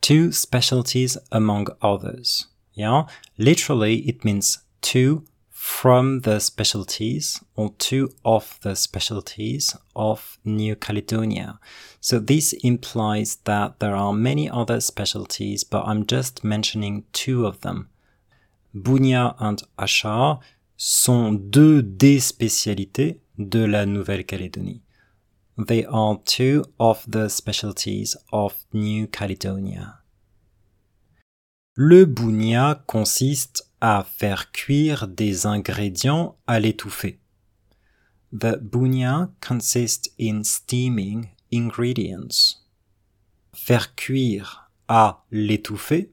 two 0.00 0.32
specialties 0.32 1.16
among 1.30 1.68
others. 1.80 2.46
Yeah, 2.74 3.06
literally 3.36 4.08
it 4.08 4.24
means 4.24 4.58
two 4.80 5.24
from 5.60 6.20
the 6.20 6.38
specialties 6.38 7.42
or 7.56 7.74
two 7.78 8.08
of 8.24 8.60
the 8.62 8.76
specialties 8.76 9.76
of 9.96 10.38
New 10.44 10.76
Caledonia. 10.76 11.58
So 12.00 12.20
this 12.20 12.52
implies 12.62 13.38
that 13.42 13.80
there 13.80 13.96
are 13.96 14.12
many 14.12 14.48
other 14.48 14.80
specialties, 14.80 15.64
but 15.64 15.84
I'm 15.84 16.06
just 16.06 16.44
mentioning 16.44 17.06
two 17.12 17.44
of 17.44 17.62
them. 17.62 17.88
Bunya 18.72 19.34
and 19.40 19.60
Ashar, 19.76 20.38
sont 20.76 21.32
deux 21.32 21.82
des 21.82 22.20
spécialités 22.20 23.18
de 23.36 23.64
la 23.66 23.84
Nouvelle-Calédonie. 23.84 24.82
They 25.58 25.84
are 25.86 26.20
two 26.24 26.66
of 26.78 27.04
the 27.10 27.28
specialties 27.28 28.16
of 28.32 28.54
New 28.72 29.08
Caledonia. 29.08 29.98
Le 31.76 32.06
bounia 32.06 32.80
consiste 32.86 33.67
à 33.80 34.04
faire 34.04 34.52
cuire 34.52 35.08
des 35.08 35.46
ingrédients 35.46 36.36
à 36.46 36.60
l'étouffer. 36.60 37.20
The 38.32 38.58
bounia 38.60 39.30
consists 39.40 40.12
in 40.20 40.42
steaming 40.44 41.28
ingredients. 41.52 42.58
Faire 43.54 43.94
cuire 43.94 44.70
à 44.88 45.24
l'étouffer 45.30 46.12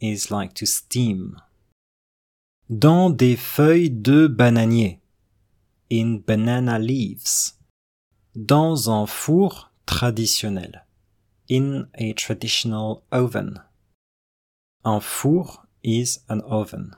is 0.00 0.30
like 0.30 0.54
to 0.54 0.66
steam. 0.66 1.36
Dans 2.70 3.10
des 3.10 3.36
feuilles 3.36 3.90
de 3.90 4.26
bananier. 4.26 5.00
In 5.90 6.20
banana 6.26 6.78
leaves 6.78 7.52
dans 8.34 8.90
un 8.90 9.06
four 9.06 9.72
traditionnel. 9.84 10.86
In 11.50 11.88
a 11.94 12.14
traditional 12.14 13.02
oven. 13.10 13.62
Un 14.84 15.00
four 15.00 15.61
is 15.82 16.20
an 16.28 16.40
oven. 16.42 16.94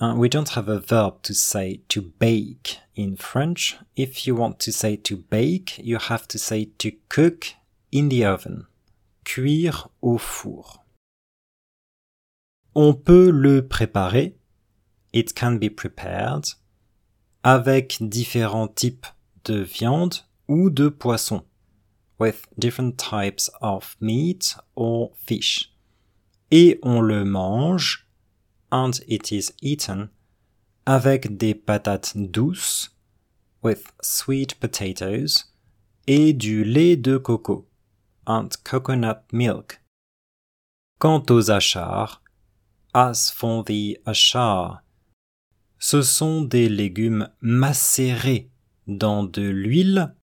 Uh, 0.00 0.14
we 0.16 0.28
don't 0.28 0.50
have 0.50 0.68
a 0.68 0.80
verb 0.80 1.22
to 1.22 1.32
say 1.32 1.82
to 1.88 2.02
bake 2.02 2.78
in 2.96 3.16
French. 3.16 3.76
If 3.94 4.26
you 4.26 4.34
want 4.34 4.58
to 4.60 4.72
say 4.72 4.96
to 4.96 5.16
bake, 5.16 5.78
you 5.78 5.98
have 5.98 6.26
to 6.28 6.38
say 6.38 6.70
to 6.78 6.92
cook 7.08 7.54
in 7.92 8.08
the 8.08 8.24
oven. 8.24 8.66
Cuire 9.24 9.88
au 10.02 10.18
four. 10.18 10.80
On 12.74 12.94
peut 12.94 13.30
le 13.30 13.62
préparer. 13.62 14.34
It 15.12 15.34
can 15.34 15.58
be 15.58 15.68
prepared 15.68 16.46
avec 17.44 17.98
différents 18.00 18.68
types 18.68 19.06
de 19.44 19.62
viande 19.62 20.24
ou 20.48 20.70
de 20.70 20.88
poisson, 20.88 21.44
with 22.18 22.46
different 22.58 22.96
types 22.96 23.50
of 23.60 23.96
meat 24.00 24.56
or 24.74 25.12
fish. 25.16 25.71
Et 26.54 26.78
on 26.82 27.00
le 27.00 27.24
mange, 27.24 28.06
and 28.70 29.00
it 29.08 29.32
is 29.32 29.52
eaten, 29.62 30.10
avec 30.84 31.38
des 31.38 31.54
patates 31.54 32.12
douces, 32.14 32.90
with 33.62 33.90
sweet 34.02 34.60
potatoes, 34.60 35.46
et 36.06 36.34
du 36.34 36.62
lait 36.62 36.96
de 36.96 37.16
coco, 37.16 37.66
and 38.26 38.50
coconut 38.64 39.22
milk. 39.32 39.80
Quant 40.98 41.24
aux 41.30 41.50
achars, 41.50 42.20
as 42.92 43.30
for 43.30 43.64
the 43.64 43.98
achar, 44.04 44.82
ce 45.78 46.02
sont 46.02 46.42
des 46.42 46.68
légumes 46.68 47.28
macérés 47.40 48.50
dans 48.86 49.24
de 49.24 49.48
l'huile. 49.48 50.14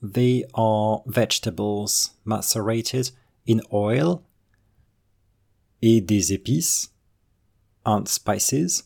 They 0.00 0.44
are 0.54 1.02
vegetables 1.06 2.12
macerated 2.24 3.10
in 3.48 3.60
oil 3.72 4.22
et 5.82 6.00
des 6.00 6.32
épices 6.32 6.92
and 7.84 8.06
spices. 8.08 8.84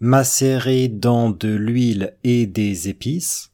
Macérés 0.00 0.88
dans 0.88 1.30
de 1.30 1.54
l'huile 1.54 2.16
et 2.24 2.46
des 2.46 2.88
épices. 2.88 3.50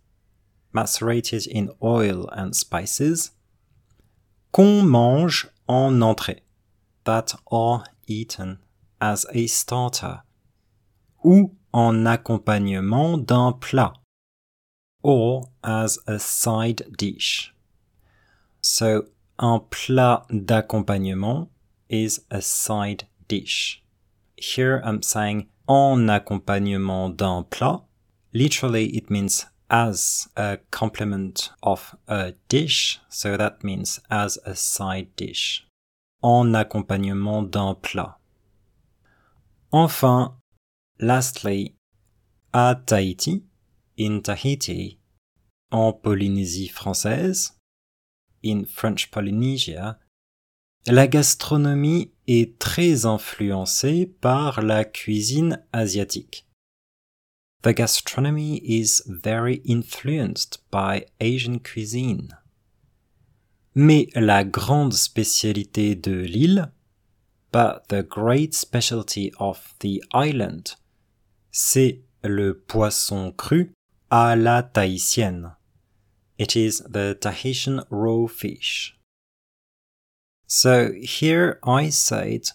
Macerated 0.72 1.46
in 1.52 1.68
oil 1.80 2.28
and 2.36 2.54
spices. 2.54 3.32
Qu'on 4.52 4.82
mange 4.82 5.48
en 5.66 6.00
entrée. 6.02 6.42
That 7.04 7.34
are 7.50 7.84
eaten 8.06 8.58
as 9.00 9.26
a 9.34 9.46
starter. 9.46 10.22
Ou 11.24 11.54
en 11.72 12.06
accompagnement 12.06 13.18
d'un 13.18 13.52
plat 13.52 13.92
or 15.02 15.50
as 15.62 15.98
a 16.06 16.18
side 16.18 16.84
dish. 16.98 17.54
So, 18.60 19.04
un 19.38 19.60
plat 19.70 20.26
d'accompagnement 20.30 21.48
is 21.88 22.20
a 22.30 22.40
side 22.40 23.04
dish. 23.28 23.82
Here 24.36 24.82
I'm 24.84 25.02
saying 25.02 25.48
en 25.68 26.08
accompagnement 26.08 27.16
d'un 27.16 27.44
plat. 27.44 27.84
Literally, 28.32 28.96
it 28.96 29.10
means 29.10 29.46
as 29.70 30.28
a 30.36 30.58
complement 30.70 31.50
of 31.62 31.96
a 32.06 32.34
dish, 32.48 33.00
so 33.08 33.36
that 33.36 33.64
means 33.64 34.00
as 34.10 34.38
a 34.44 34.54
side 34.54 35.14
dish. 35.16 35.66
En 36.22 36.54
accompagnement 36.54 37.50
d'un 37.50 37.74
plat. 37.74 38.16
Enfin, 39.72 40.36
Lastly, 40.98 41.74
à 42.54 42.74
Tahiti, 42.74 43.44
in 43.98 44.22
Tahiti, 44.22 44.98
en 45.70 45.92
Polynésie 45.92 46.70
française, 46.70 47.52
in 48.42 48.64
French 48.64 49.10
Polynesia, 49.10 49.98
la 50.86 51.08
gastronomie 51.08 52.10
est 52.26 52.58
très 52.58 53.06
influencée 53.06 54.06
par 54.20 54.62
la 54.62 54.84
cuisine 54.84 55.62
asiatique. 55.72 56.46
The 57.62 57.74
gastronomy 57.74 58.60
is 58.62 59.02
very 59.06 59.60
influenced 59.64 60.60
by 60.70 61.06
Asian 61.20 61.58
cuisine. 61.58 62.38
Mais 63.74 64.08
la 64.14 64.44
grande 64.44 64.94
spécialité 64.94 65.96
de 65.96 66.12
l'île, 66.12 66.72
but 67.52 67.88
the 67.88 68.02
great 68.02 68.54
specialty 68.54 69.32
of 69.38 69.74
the 69.80 70.00
island, 70.14 70.76
c'est 71.50 72.02
le 72.22 72.54
poisson 72.54 73.32
cru 73.32 73.72
à 74.10 74.36
la 74.36 74.62
tahitienne. 74.62 75.56
It 76.38 76.54
is 76.54 76.82
the 76.88 77.16
Tahitian 77.18 77.84
raw 77.90 78.26
fish. 78.26 78.95
So 80.46 80.92
here 80.92 81.58
I 81.64 81.90
said 81.90 82.48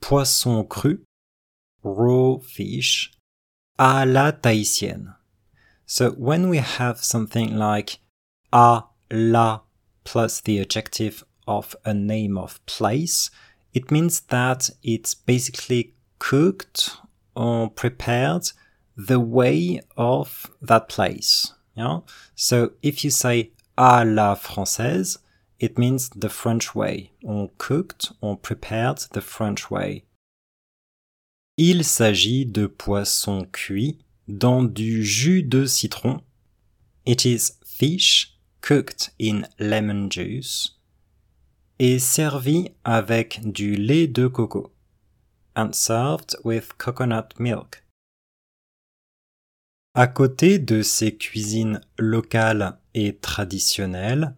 poisson 0.00 0.66
cru, 0.66 0.98
raw 1.82 2.38
fish, 2.38 3.12
à 3.78 4.04
la 4.10 4.32
tahitienne. 4.32 5.14
So 5.86 6.10
when 6.12 6.48
we 6.48 6.58
have 6.58 7.04
something 7.04 7.56
like 7.56 8.00
à 8.52 8.86
la 9.10 9.60
plus 10.04 10.40
the 10.40 10.60
adjective 10.60 11.24
of 11.46 11.76
a 11.84 11.94
name 11.94 12.36
of 12.36 12.64
place, 12.66 13.30
it 13.72 13.90
means 13.90 14.20
that 14.20 14.70
it's 14.82 15.14
basically 15.14 15.94
cooked 16.18 16.96
or 17.36 17.70
prepared 17.70 18.50
the 18.96 19.20
way 19.20 19.80
of 19.96 20.50
that 20.62 20.88
place. 20.88 21.52
Yeah? 21.76 22.00
So 22.34 22.72
if 22.82 23.04
you 23.04 23.10
say 23.10 23.52
à 23.78 24.04
la 24.04 24.34
française, 24.34 25.18
it 25.58 25.78
means 25.78 26.10
the 26.10 26.28
French 26.28 26.74
way. 26.74 27.12
On 27.24 27.48
cooked, 27.58 28.12
on 28.22 28.36
prepared 28.36 28.98
the 29.12 29.20
French 29.20 29.70
way. 29.70 30.04
Il 31.56 31.84
s'agit 31.84 32.44
de 32.44 32.66
poisson 32.66 33.46
cuit 33.50 33.98
dans 34.28 34.62
du 34.62 35.04
jus 35.04 35.42
de 35.42 35.64
citron. 35.64 36.20
It 37.06 37.24
is 37.24 37.52
fish 37.64 38.36
cooked 38.60 39.12
in 39.18 39.46
lemon 39.58 40.10
juice 40.10 40.76
et 41.78 41.98
servi 41.98 42.70
avec 42.84 43.40
du 43.44 43.76
lait 43.76 44.06
de 44.06 44.28
coco 44.28 44.72
and 45.54 45.72
served 45.72 46.36
with 46.44 46.72
coconut 46.76 47.38
milk. 47.38 47.82
À 49.94 50.06
côté 50.06 50.58
de 50.58 50.82
ces 50.82 51.16
cuisines 51.16 51.80
locales 51.98 52.78
et 52.92 53.16
traditionnelles, 53.16 54.34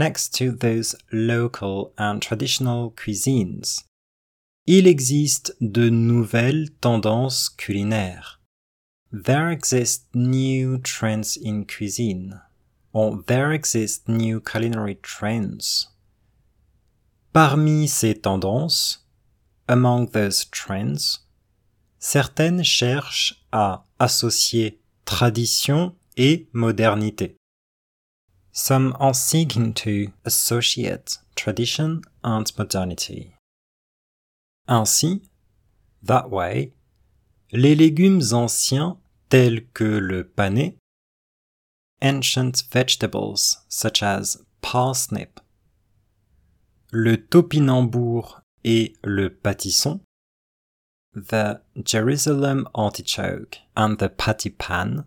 next 0.00 0.34
to 0.34 0.50
those 0.50 0.96
local 1.12 1.92
and 1.98 2.22
traditional 2.22 2.90
cuisines, 2.96 3.84
il 4.66 4.86
existe 4.86 5.54
de 5.60 5.90
nouvelles 5.90 6.70
tendances 6.80 7.50
culinaires. 7.50 8.40
There 9.12 9.50
exist 9.50 10.06
new 10.14 10.78
trends 10.78 11.36
in 11.36 11.66
cuisine, 11.66 12.40
or 12.94 13.22
there 13.26 13.52
exist 13.52 14.08
new 14.08 14.40
culinary 14.40 14.96
trends. 15.02 15.88
Parmi 17.34 17.86
ces 17.86 18.14
tendances, 18.14 19.04
Among 19.68 20.10
those 20.10 20.46
trends, 20.46 21.20
certaines 22.00 22.64
cherchent 22.64 23.44
à 23.52 23.84
associer 24.00 24.80
tradition 25.04 25.94
et 26.16 26.48
modernité. 26.52 27.36
Some 28.52 28.96
are 28.98 29.14
seeking 29.14 29.74
to 29.74 30.12
associate 30.24 31.18
tradition 31.36 32.02
and 32.24 32.50
modernity. 32.58 33.36
Ainsi, 34.68 35.22
that 36.02 36.30
way, 36.30 36.72
les 37.52 37.76
légumes 37.76 38.32
anciens 38.32 38.98
tels 39.28 39.60
que 39.72 40.00
le 40.00 40.24
panais, 40.24 40.76
ancient 42.02 42.64
vegetables 42.72 43.58
such 43.68 44.02
as 44.02 44.38
parsnip, 44.62 45.40
le 46.92 47.16
topinambour 47.16 48.42
et 48.64 48.94
le 49.04 49.30
pâtisson, 49.30 50.00
the 51.14 51.60
Jerusalem 51.82 52.66
artichoke 52.74 53.58
and 53.76 53.98
the 53.98 54.08
patty 54.08 54.50
pan 54.50 55.04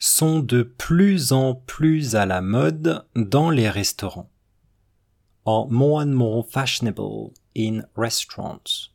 sont 0.00 0.40
de 0.40 0.62
plus 0.62 1.30
en 1.30 1.54
plus 1.54 2.16
à 2.16 2.24
la 2.24 2.40
mode 2.40 3.04
dans 3.14 3.50
les 3.50 3.68
restaurants. 3.68 4.30
Are 5.44 5.68
more 5.68 6.00
and 6.00 6.14
more 6.14 6.42
fashionable 6.42 7.34
in 7.54 7.82
restaurants. 7.94 8.88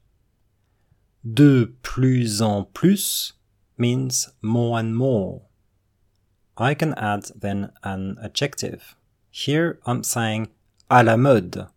De 1.24 1.74
plus 1.84 2.42
en 2.42 2.66
plus 2.74 3.34
means 3.78 4.30
more 4.42 4.80
and 4.80 4.96
more. 4.96 5.44
I 6.58 6.74
can 6.74 6.94
add 6.96 7.32
then 7.40 7.72
an 7.84 8.18
adjective. 8.24 8.96
Here 9.30 9.80
I'm 9.86 10.04
saying 10.04 10.48
à 10.90 11.04
la 11.06 11.18
mode, 11.18 11.68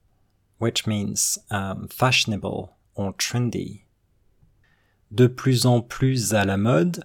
which 0.59 0.87
means 0.87 1.39
um, 1.51 1.89
fashionable 1.89 2.77
or 2.95 3.13
trendy. 3.15 3.83
De 5.15 5.29
plus 5.29 5.67
en 5.67 5.83
plus 5.83 6.33
à 6.33 6.47
la 6.47 6.57
mode, 6.57 7.05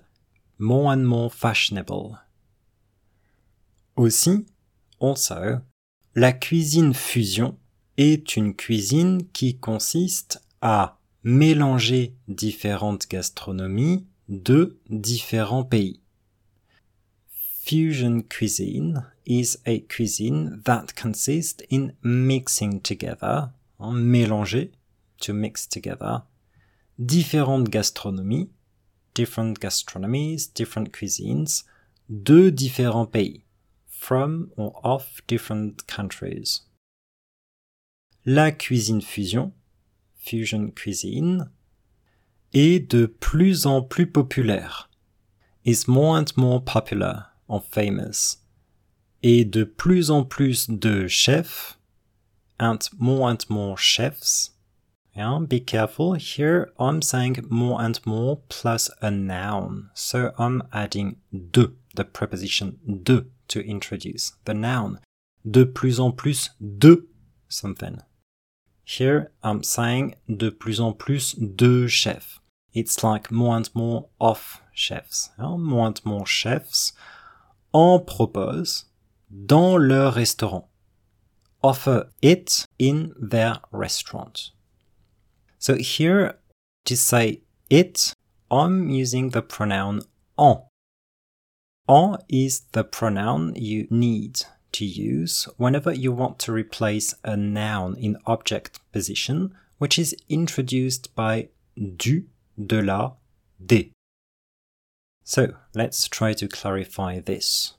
more 0.63 0.93
and 0.93 1.03
more 1.03 1.29
fashionable. 1.29 2.17
Aussi, 3.97 4.45
also, 4.99 5.59
la 6.15 6.31
cuisine 6.31 6.93
fusion 6.93 7.57
est 7.97 8.37
une 8.37 8.55
cuisine 8.55 9.27
qui 9.33 9.57
consiste 9.57 10.41
à 10.61 10.97
mélanger 11.23 12.15
différentes 12.29 13.07
gastronomies 13.09 14.05
de 14.29 14.79
différents 14.89 15.65
pays. 15.65 15.99
Fusion 17.65 18.21
cuisine 18.21 19.05
is 19.25 19.57
a 19.65 19.79
cuisine 19.81 20.61
that 20.63 20.95
consists 20.95 21.61
in 21.69 21.91
mixing 22.03 22.81
together, 22.81 23.49
en 23.79 23.93
mélanger, 23.93 24.71
to 25.19 25.33
mix 25.33 25.67
together, 25.67 26.23
différentes 26.99 27.69
gastronomies, 27.69 28.49
different 29.13 29.59
gastronomies, 29.59 30.53
different 30.53 30.91
cuisines, 30.91 31.63
de 32.09 32.51
différents 32.51 33.11
pays, 33.11 33.43
from 33.87 34.51
or 34.57 34.79
of 34.83 35.21
different 35.27 35.87
countries. 35.87 36.61
La 38.25 38.51
cuisine 38.51 39.01
fusion, 39.01 39.53
fusion 40.17 40.71
cuisine, 40.71 41.49
est 42.53 42.87
de 42.87 43.05
plus 43.07 43.65
en 43.65 43.81
plus 43.81 44.05
populaire, 44.05 44.89
is 45.65 45.87
more 45.87 46.17
and 46.17 46.31
more 46.37 46.61
popular 46.61 47.25
or 47.47 47.61
famous, 47.61 48.37
et 49.21 49.43
de 49.43 49.65
plus 49.65 50.09
en 50.09 50.23
plus 50.23 50.67
de 50.67 51.07
chefs, 51.07 51.77
and 52.59 52.89
more 52.97 53.29
and 53.29 53.45
more 53.49 53.77
chefs. 53.77 54.51
Yeah, 55.15 55.39
be 55.47 55.59
careful. 55.59 56.13
Here 56.13 56.71
I'm 56.79 57.01
saying 57.03 57.45
more 57.49 57.79
and 57.81 57.99
more 58.05 58.41
plus 58.49 58.89
a 59.01 59.11
noun. 59.11 59.91
So 59.93 60.33
I'm 60.39 60.63
adding 60.73 61.17
de, 61.31 61.71
the 61.95 62.03
preposition 62.03 62.79
de, 63.03 63.25
to 63.49 63.63
introduce 63.63 64.33
the 64.45 64.55
noun. 64.55 64.99
De 65.49 65.65
plus 65.65 65.99
en 65.99 66.13
plus 66.13 66.49
de 66.59 67.03
something. 67.47 67.99
Here 68.83 69.31
I'm 69.43 69.63
saying 69.63 70.15
de 70.27 70.49
plus 70.49 70.79
en 70.79 70.93
plus 70.93 71.33
de 71.33 71.87
chefs. 71.87 72.39
It's 72.73 73.03
like 73.03 73.29
more 73.29 73.55
and 73.55 73.69
more 73.75 74.07
of 74.19 74.61
chefs. 74.73 75.29
Yeah, 75.37 75.57
more 75.57 75.87
and 75.87 76.01
more 76.03 76.25
chefs 76.25 76.91
en 77.71 77.99
proposent 77.99 78.85
dans 79.29 79.77
leur 79.77 80.13
restaurant. 80.15 80.65
Offer 81.61 82.09
it 82.21 82.65
in 82.79 83.13
their 83.19 83.59
restaurant. 83.71 84.51
So 85.63 85.75
here, 85.75 86.39
to 86.83 86.97
say 86.97 87.39
it, 87.69 88.13
I'm 88.51 88.89
using 88.89 89.29
the 89.29 89.41
pronoun 89.41 90.01
en. 90.37 90.57
En 91.87 92.17
is 92.27 92.63
the 92.73 92.83
pronoun 92.83 93.55
you 93.55 93.87
need 93.89 94.41
to 94.73 94.83
use 94.83 95.47
whenever 95.55 95.93
you 95.93 96.11
want 96.11 96.37
to 96.39 96.51
replace 96.51 97.15
a 97.23 97.37
noun 97.37 97.95
in 97.95 98.17
object 98.25 98.81
position, 98.91 99.55
which 99.77 99.97
is 99.97 100.13
introduced 100.27 101.15
by 101.15 101.47
du, 101.95 102.25
de 102.59 102.81
la, 102.81 103.13
des. 103.65 103.91
So 105.23 105.53
let's 105.73 106.09
try 106.09 106.33
to 106.33 106.49
clarify 106.49 107.21
this. 107.21 107.75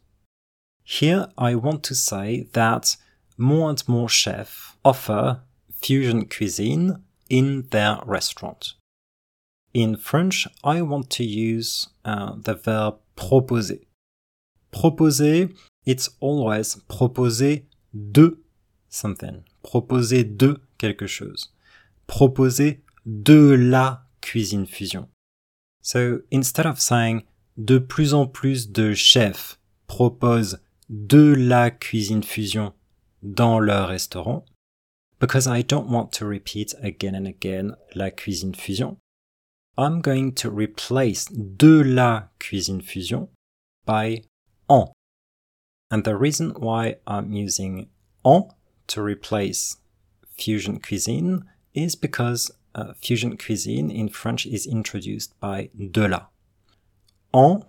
Here 0.85 1.28
I 1.37 1.55
want 1.55 1.82
to 1.85 1.95
say 1.95 2.49
that 2.55 2.97
more 3.37 3.68
and 3.68 3.87
more 3.87 4.09
chefs 4.09 4.72
offer 4.87 5.43
fusion 5.82 6.24
cuisine 6.30 7.05
in 7.28 7.68
their 7.70 7.98
restaurant. 8.04 8.74
In 9.72 9.96
French, 9.96 10.46
I 10.62 10.82
want 10.82 11.10
to 11.10 11.24
use 11.24 11.88
uh, 12.04 12.34
the 12.36 12.54
verb 12.54 12.96
proposer. 13.16 13.80
Proposer, 14.70 15.48
it's 15.84 16.10
always 16.20 16.76
proposer 16.88 17.62
de 17.92 18.36
something. 18.88 19.44
Proposer 19.62 20.24
de 20.24 20.60
quelque 20.78 21.06
chose. 21.06 21.48
Proposer 22.06 22.82
de 23.04 23.56
la 23.56 24.02
cuisine 24.20 24.66
fusion. 24.66 25.08
So 25.82 26.20
instead 26.30 26.66
of 26.66 26.80
saying 26.80 27.24
de 27.56 27.78
plus 27.78 28.14
en 28.14 28.26
plus 28.26 28.70
de 28.70 28.94
chefs 28.94 29.58
proposent 29.86 30.58
de 30.88 31.34
la 31.34 31.70
cuisine 31.70 32.22
fusion 32.22 32.72
dans 33.22 33.58
leur 33.58 33.88
restaurant, 33.88 34.44
because 35.24 35.46
I 35.46 35.62
don't 35.62 35.88
want 35.88 36.12
to 36.12 36.26
repeat 36.26 36.74
again 36.82 37.14
and 37.14 37.26
again 37.26 37.76
la 37.94 38.10
cuisine 38.10 38.52
fusion, 38.52 38.98
I'm 39.78 40.02
going 40.02 40.34
to 40.34 40.50
replace 40.50 41.24
de 41.24 41.82
la 41.82 42.24
cuisine 42.38 42.82
fusion 42.82 43.28
by 43.86 44.24
en. 44.68 44.88
And 45.90 46.04
the 46.04 46.14
reason 46.14 46.50
why 46.50 46.96
I'm 47.06 47.32
using 47.32 47.88
en 48.22 48.50
to 48.88 49.00
replace 49.00 49.78
fusion 50.36 50.78
cuisine 50.78 51.44
is 51.72 51.94
because 51.96 52.50
uh, 52.74 52.92
fusion 53.00 53.38
cuisine 53.38 53.90
in 53.90 54.10
French 54.10 54.44
is 54.44 54.66
introduced 54.66 55.40
by 55.40 55.70
de 55.90 56.06
la. 56.06 56.26
En 57.32 57.64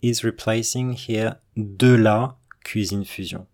is 0.00 0.24
replacing 0.24 0.94
here 0.94 1.36
de 1.54 1.98
la 1.98 2.36
cuisine 2.64 3.04
fusion. 3.04 3.46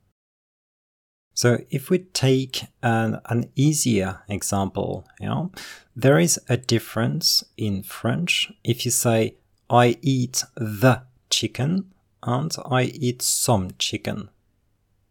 So 1.41 1.57
if 1.71 1.89
we 1.89 2.01
take 2.01 2.67
an, 2.83 3.19
an 3.25 3.51
easier 3.57 4.21
example, 4.29 5.09
you 5.19 5.27
know, 5.27 5.53
there 5.97 6.19
is 6.19 6.39
a 6.51 6.59
difference 6.59 7.43
in 7.57 7.83
French 7.83 8.53
if 8.63 8.85
you 8.85 8.91
say 8.91 9.37
I 9.71 9.97
eat 10.03 10.45
the 10.55 11.05
chicken 11.31 11.95
and 12.23 12.55
I 12.71 12.83
eat 12.83 13.23
some 13.23 13.71
chicken. 13.79 14.29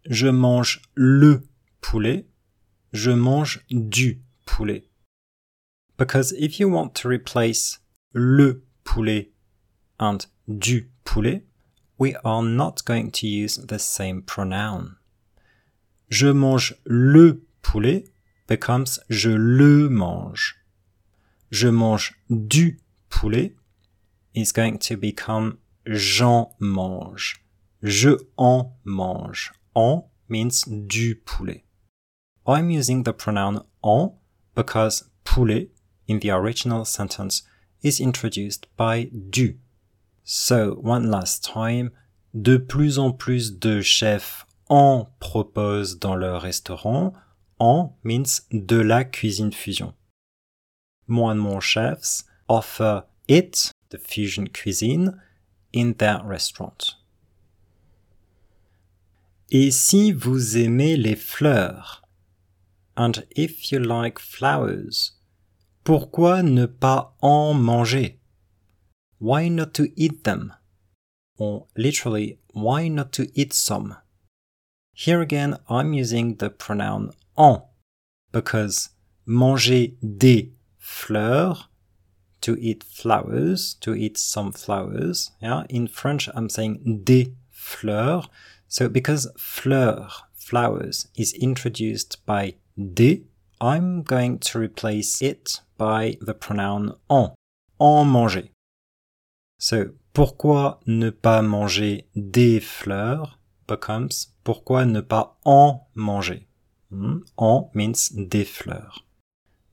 Je 0.07 0.31
mange 0.31 0.81
le 0.95 1.41
poulet, 1.81 2.25
je 2.93 3.15
mange 3.15 3.65
du 3.67 4.19
poulet. 4.45 4.83
Because 5.97 6.31
if 6.33 6.59
you 6.59 6.69
want 6.69 6.93
to 6.93 7.07
replace 7.07 7.79
le 8.13 8.61
poulet 8.83 9.31
and 9.99 10.27
du 10.47 10.89
poulet, 11.05 11.41
we 11.97 12.15
are 12.23 12.43
not 12.43 12.85
going 12.85 13.09
to 13.13 13.25
use 13.25 13.55
the 13.55 13.79
same 13.79 14.21
pronoun. 14.21 14.98
Je 16.09 16.27
mange 16.27 16.75
le 16.85 17.45
poulet 17.61 18.05
becomes 18.47 18.99
je 19.09 19.29
le 19.29 19.89
mange. 19.89 20.57
Je 21.51 21.67
mange 21.67 22.19
du 22.29 22.79
poulet 23.09 23.55
is 24.33 24.51
going 24.51 24.79
to 24.79 24.97
become 24.97 25.57
j'en 25.85 26.55
mange. 26.59 27.45
Je 27.83 28.17
en 28.37 28.75
mange. 28.83 29.53
En 29.75 30.09
means 30.27 30.65
du 30.67 31.15
poulet. 31.15 31.63
I'm 32.47 32.71
using 32.71 33.03
the 33.03 33.13
pronoun 33.13 33.63
en 33.83 34.17
because 34.55 35.09
poulet 35.23 35.69
in 36.07 36.19
the 36.19 36.31
original 36.31 36.85
sentence 36.85 37.43
is 37.83 37.99
introduced 37.99 38.67
by 38.75 39.11
du. 39.29 39.59
So, 40.23 40.79
one 40.81 41.09
last 41.09 41.43
time, 41.43 41.91
de 42.33 42.57
plus 42.57 42.97
en 42.97 43.11
plus 43.13 43.51
de 43.51 43.81
chefs 43.81 44.45
en 44.69 45.09
proposent 45.19 45.99
dans 45.99 46.15
leur 46.15 46.41
restaurant. 46.41 47.13
En 47.59 47.97
means 48.03 48.41
de 48.51 48.77
la 48.77 49.03
cuisine 49.03 49.51
fusion. 49.51 49.93
More 51.07 51.31
and 51.31 51.39
more 51.39 51.61
chefs 51.61 52.23
offer 52.47 53.03
it, 53.27 53.73
the 53.89 53.97
fusion 53.97 54.47
cuisine, 54.47 55.21
in 55.73 55.93
their 55.93 56.23
restaurant. 56.23 56.95
Et 59.51 59.71
si 59.71 60.11
vous 60.11 60.57
aimez 60.57 60.95
les 60.95 61.15
fleurs, 61.15 62.01
and 62.95 63.25
if 63.35 63.71
you 63.71 63.79
like 63.79 64.19
flowers, 64.19 65.17
pourquoi 65.83 66.43
ne 66.43 66.65
pas 66.65 67.15
en 67.21 67.53
manger? 67.55 68.19
Why 69.19 69.49
not 69.49 69.73
to 69.73 69.87
eat 69.95 70.23
them? 70.23 70.53
Or 71.37 71.67
literally, 71.75 72.39
why 72.53 72.89
not 72.89 73.11
to 73.13 73.27
eat 73.33 73.53
some? 73.53 73.95
Here 75.01 75.21
again, 75.21 75.55
I'm 75.69 75.93
using 75.93 76.35
the 76.35 76.49
pronoun 76.49 77.13
en 77.37 77.61
because 78.33 78.89
manger 79.25 79.87
des 80.01 80.49
fleurs 80.77 81.69
to 82.41 82.57
eat 82.59 82.83
flowers, 82.83 83.75
to 83.75 83.95
eat 83.95 84.17
some 84.17 84.51
flowers. 84.51 85.31
Yeah, 85.41 85.63
in 85.69 85.87
French, 85.87 86.27
I'm 86.35 86.49
saying 86.49 87.03
des 87.05 87.31
fleurs. 87.49 88.27
So 88.67 88.89
because 88.89 89.31
fleur, 89.37 90.09
flowers, 90.33 91.07
is 91.15 91.31
introduced 91.31 92.17
by 92.25 92.55
des, 92.77 93.21
I'm 93.61 94.03
going 94.03 94.39
to 94.39 94.59
replace 94.59 95.21
it 95.21 95.61
by 95.77 96.17
the 96.19 96.33
pronoun 96.33 96.97
en, 97.09 97.35
en 97.79 98.05
manger. 98.05 98.49
So, 99.59 99.91
pourquoi 100.13 100.79
ne 100.85 101.09
pas 101.11 101.41
manger 101.41 102.03
des 102.17 102.59
fleurs 102.59 103.38
becomes 103.69 104.27
pourquoi 104.43 104.85
ne 104.85 105.01
pas 105.01 105.29
en 105.45 105.85
manger? 105.95 106.47
Hmm? 106.89 107.19
En 107.37 107.69
means 107.73 108.09
des 108.09 108.43
fleurs. 108.43 109.03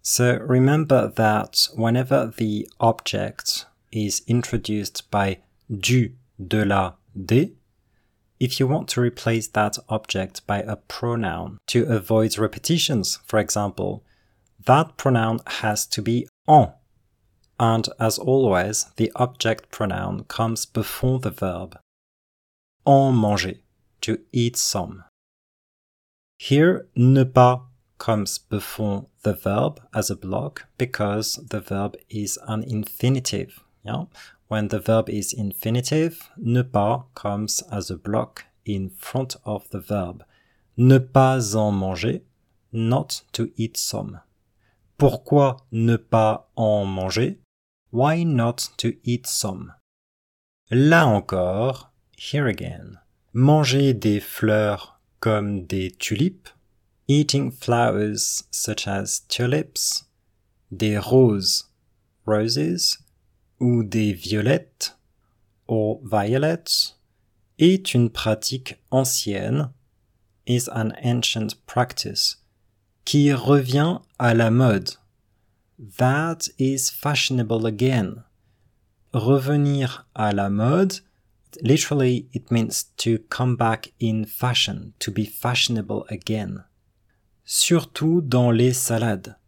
So 0.02 0.38
remember 0.38 1.08
that 1.16 1.68
whenever 1.74 2.32
the 2.36 2.68
object 2.78 3.66
is 3.90 4.22
introduced 4.28 5.10
by 5.10 5.38
du, 5.68 6.12
de 6.38 6.64
la, 6.64 6.92
des, 7.16 7.54
if 8.38 8.60
you 8.60 8.68
want 8.68 8.88
to 8.90 9.00
replace 9.00 9.48
that 9.48 9.78
object 9.88 10.46
by 10.46 10.58
a 10.60 10.76
pronoun 10.76 11.58
to 11.68 11.86
avoid 11.92 12.38
repetitions, 12.38 13.18
for 13.24 13.38
example, 13.38 14.04
that 14.66 14.96
pronoun 14.96 15.40
has 15.46 15.86
to 15.86 16.02
be 16.02 16.28
en. 16.46 16.72
And 17.58 17.88
as 17.98 18.18
always, 18.18 18.86
the 18.96 19.10
object 19.16 19.70
pronoun 19.70 20.24
comes 20.24 20.66
before 20.66 21.18
the 21.18 21.30
verb. 21.30 21.78
En 22.84 23.14
manger, 23.16 23.54
to 24.06 24.20
eat 24.32 24.56
some. 24.56 25.02
Here, 26.38 26.86
ne 26.94 27.24
pas 27.24 27.62
comes 27.98 28.38
before 28.38 29.06
the 29.22 29.32
verb 29.32 29.80
as 29.92 30.10
a 30.10 30.14
block 30.14 30.66
because 30.78 31.40
the 31.50 31.58
verb 31.58 31.96
is 32.08 32.38
an 32.46 32.62
infinitive. 32.62 33.64
Yeah? 33.84 34.04
When 34.46 34.68
the 34.68 34.78
verb 34.78 35.08
is 35.08 35.32
infinitive, 35.32 36.30
ne 36.36 36.62
pas 36.62 37.02
comes 37.16 37.64
as 37.72 37.90
a 37.90 37.96
block 37.96 38.44
in 38.64 38.90
front 38.90 39.34
of 39.44 39.68
the 39.70 39.80
verb. 39.80 40.22
Ne 40.76 41.00
pas 41.00 41.56
en 41.56 41.72
manger, 41.72 42.20
not 42.70 43.22
to 43.32 43.50
eat 43.56 43.76
some. 43.76 44.20
Pourquoi 44.98 45.62
ne 45.72 45.96
pas 45.96 46.44
en 46.56 46.86
manger? 46.86 47.38
Why 47.90 48.22
not 48.22 48.68
to 48.76 48.94
eat 49.02 49.26
some? 49.26 49.72
Là 50.70 51.06
encore, 51.06 51.90
here 52.16 52.46
again, 52.46 52.98
manger 53.36 53.92
des 53.92 54.18
fleurs 54.18 54.98
comme 55.20 55.66
des 55.66 55.90
tulipes 55.90 56.48
eating 57.06 57.50
flowers 57.50 58.44
such 58.50 58.88
as 58.88 59.20
tulips, 59.28 60.06
des 60.72 60.96
roses, 60.96 61.70
roses, 62.24 62.96
ou 63.60 63.84
des 63.84 64.14
violettes, 64.14 64.96
or 65.68 66.00
violets, 66.02 66.94
est 67.58 67.92
une 67.92 68.08
pratique 68.08 68.78
ancienne, 68.90 69.70
is 70.46 70.70
an 70.70 70.92
ancient 71.04 71.56
practice, 71.66 72.42
qui 73.04 73.34
revient 73.34 73.98
à 74.18 74.32
la 74.32 74.50
mode. 74.50 74.92
That 75.98 76.48
is 76.58 76.90
fashionable 76.90 77.66
again. 77.66 78.24
Revenir 79.12 80.06
à 80.14 80.32
la 80.32 80.48
mode, 80.48 81.02
literally 81.62 82.28
it 82.32 82.50
means 82.50 82.84
to 82.98 83.18
come 83.30 83.56
back 83.56 83.92
in 83.98 84.24
fashion, 84.24 84.94
to 84.98 85.10
be 85.10 85.24
fashionable 85.24 86.06
again 86.08 86.64
surtout 87.46 88.20
dans 88.20 88.50
les 88.50 88.72
salades, 88.72 89.38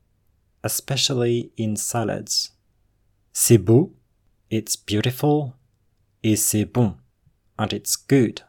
especially 0.63 1.51
in 1.59 1.75
salads. 1.75 2.55
C'est 3.33 3.59
beau, 3.59 3.95
it's 4.51 4.77
beautiful, 4.77 5.53
et 6.23 6.37
c'est 6.37 6.65
bon, 6.65 6.97
and 7.59 7.67
it's 7.73 7.97
good. 7.97 8.41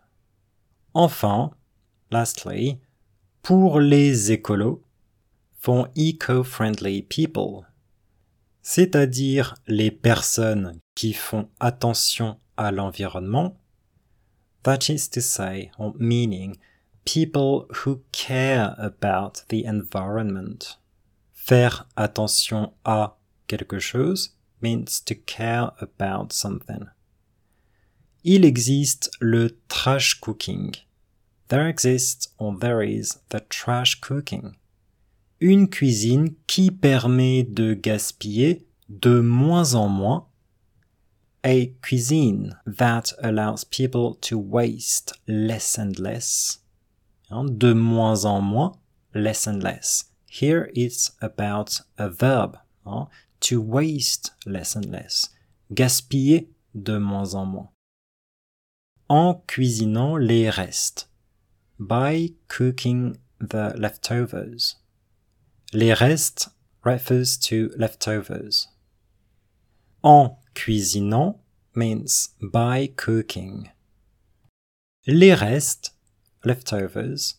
Enfin, 0.94 1.52
lastly, 2.12 2.80
pour 3.42 3.80
les 3.80 4.32
écolos, 4.32 4.84
for 5.60 5.90
eco-friendly 5.98 7.02
people, 7.02 7.66
c'est-à-dire 8.62 9.56
les 9.68 9.92
personnes 9.92 10.80
qui 10.94 11.14
font 11.14 11.50
attention 11.60 12.40
à 12.60 12.72
l'environnement, 12.72 13.56
that 14.64 14.90
is 14.90 15.08
to 15.08 15.22
say, 15.22 15.72
meaning 15.98 16.58
people 17.06 17.66
who 17.74 18.02
care 18.12 18.76
about 18.78 19.44
the 19.48 19.64
environment? 19.66 20.78
Faire 21.34 21.88
attention 21.96 22.74
à 22.84 23.16
quelque 23.48 23.80
chose 23.80 24.36
means 24.62 25.02
to 25.06 25.16
care 25.16 25.72
about 25.80 26.34
something. 26.34 26.86
Il 28.24 28.44
existe 28.44 29.10
le 29.22 29.58
trash 29.70 30.20
cooking. 30.20 30.76
There 31.48 31.68
exists 31.68 32.28
or 32.38 32.56
there 32.60 32.84
is 32.84 33.20
the 33.30 33.40
trash 33.50 34.02
cooking. 34.02 34.58
Une 35.40 35.70
cuisine 35.70 36.36
qui 36.46 36.70
permet 36.70 37.44
de 37.44 37.74
gaspiller 37.74 38.68
de 38.90 39.22
moins 39.22 39.74
en 39.74 39.88
moins. 39.88 40.29
A 41.44 41.68
cuisine 41.82 42.56
that 42.66 43.14
allows 43.24 43.64
people 43.64 44.16
to 44.16 44.38
waste 44.38 45.14
less 45.28 45.78
and 45.78 45.98
less 45.98 46.60
de 47.30 47.76
moins 47.76 48.26
en 48.26 48.42
moins, 48.42 48.76
less 49.14 49.48
and 49.48 49.62
less. 49.62 50.06
Here 50.26 50.70
it's 50.76 51.12
about 51.22 51.82
a 51.98 52.10
verb, 52.10 52.58
to 53.42 53.62
waste 53.62 54.32
less 54.46 54.76
and 54.76 54.86
less, 54.86 55.30
gaspiller 55.74 56.48
de 56.74 57.00
moins 57.00 57.34
en 57.34 57.48
moins. 57.48 57.70
En 59.10 59.42
cuisinant 59.48 60.20
les 60.20 60.50
restes, 60.50 61.06
by 61.80 62.34
cooking 62.48 63.18
the 63.40 63.74
leftovers. 63.78 64.76
Les 65.74 65.94
restes 65.94 66.50
refers 66.84 67.38
to 67.38 67.72
leftovers. 67.78 68.68
En 70.04 70.38
cuisinant 70.60 71.40
means 71.74 72.36
by 72.42 72.88
cooking. 72.98 73.70
Les 75.08 75.34
restes 75.34 75.96
leftovers, 76.44 77.36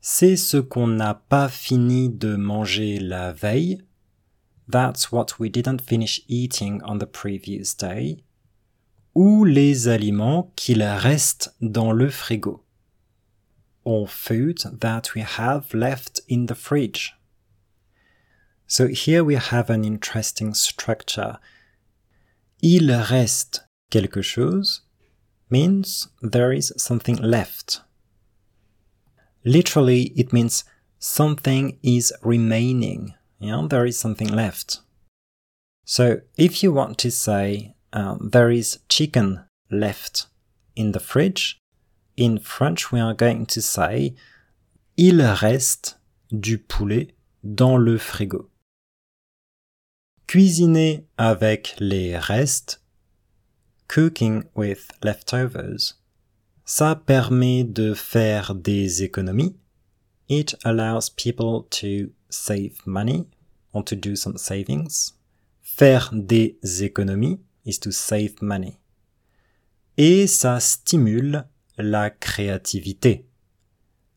c'est 0.00 0.36
ce 0.36 0.56
qu'on 0.56 0.88
n'a 0.88 1.14
pas 1.14 1.48
fini 1.48 2.08
de 2.08 2.34
manger 2.34 2.98
la 2.98 3.32
veille. 3.32 3.82
That's 4.68 5.12
what 5.12 5.38
we 5.38 5.50
didn't 5.50 5.80
finish 5.80 6.22
eating 6.28 6.82
on 6.84 6.98
the 6.98 7.06
previous 7.06 7.74
day. 7.76 8.24
Ou 9.14 9.44
les 9.44 9.86
aliments 9.88 10.52
qu'il 10.56 10.82
reste 10.82 11.54
dans 11.60 11.92
le 11.92 12.10
frigo. 12.10 12.64
Or 13.84 14.08
food 14.08 14.80
that 14.80 15.14
we 15.14 15.22
have 15.22 15.72
left 15.72 16.22
in 16.28 16.46
the 16.46 16.54
fridge. 16.54 17.14
So 18.66 18.88
here 18.88 19.22
we 19.24 19.36
have 19.36 19.70
an 19.70 19.84
interesting 19.84 20.54
structure. 20.54 21.38
Il 22.60 22.90
reste 22.90 23.68
quelque 23.90 24.20
chose 24.20 24.82
means 25.50 26.08
there 26.20 26.52
is 26.52 26.72
something 26.76 27.16
left. 27.16 27.82
Literally, 29.44 30.12
it 30.16 30.32
means 30.32 30.64
something 30.98 31.78
is 31.82 32.12
remaining. 32.22 33.14
Yeah, 33.38 33.66
there 33.68 33.86
is 33.86 33.96
something 33.96 34.28
left. 34.28 34.80
So 35.84 36.20
if 36.36 36.62
you 36.62 36.72
want 36.72 36.98
to 36.98 37.10
say 37.10 37.74
uh, 37.92 38.16
there 38.20 38.50
is 38.50 38.80
chicken 38.88 39.44
left 39.70 40.26
in 40.74 40.92
the 40.92 41.00
fridge, 41.00 41.60
in 42.16 42.38
French 42.38 42.90
we 42.90 43.00
are 43.00 43.14
going 43.14 43.46
to 43.46 43.62
say 43.62 44.14
il 44.96 45.20
reste 45.20 45.94
du 46.30 46.58
poulet 46.58 47.14
dans 47.42 47.78
le 47.78 47.98
frigo. 47.98 48.50
Cuisiner 50.28 51.06
avec 51.16 51.74
les 51.80 52.18
restes, 52.18 52.82
cooking 53.88 54.44
with 54.54 54.86
leftovers, 55.02 55.94
Ça 56.66 56.94
permet 56.94 57.64
de 57.64 57.94
faire 57.94 58.54
des 58.54 59.02
économies. 59.02 59.56
It 60.28 60.54
allows 60.64 61.08
people 61.08 61.62
to 61.70 62.12
save 62.28 62.72
money 62.84 63.26
or 63.72 63.82
to 63.86 63.96
do 63.96 64.14
some 64.16 64.36
savings. 64.36 65.14
Faire 65.62 66.10
des 66.12 66.58
économies 66.82 67.40
is 67.64 67.78
to 67.78 67.90
save 67.90 68.34
money. 68.42 68.78
Et 69.96 70.26
ça 70.26 70.60
stimule 70.60 71.46
la 71.78 72.10
créativité. 72.10 73.24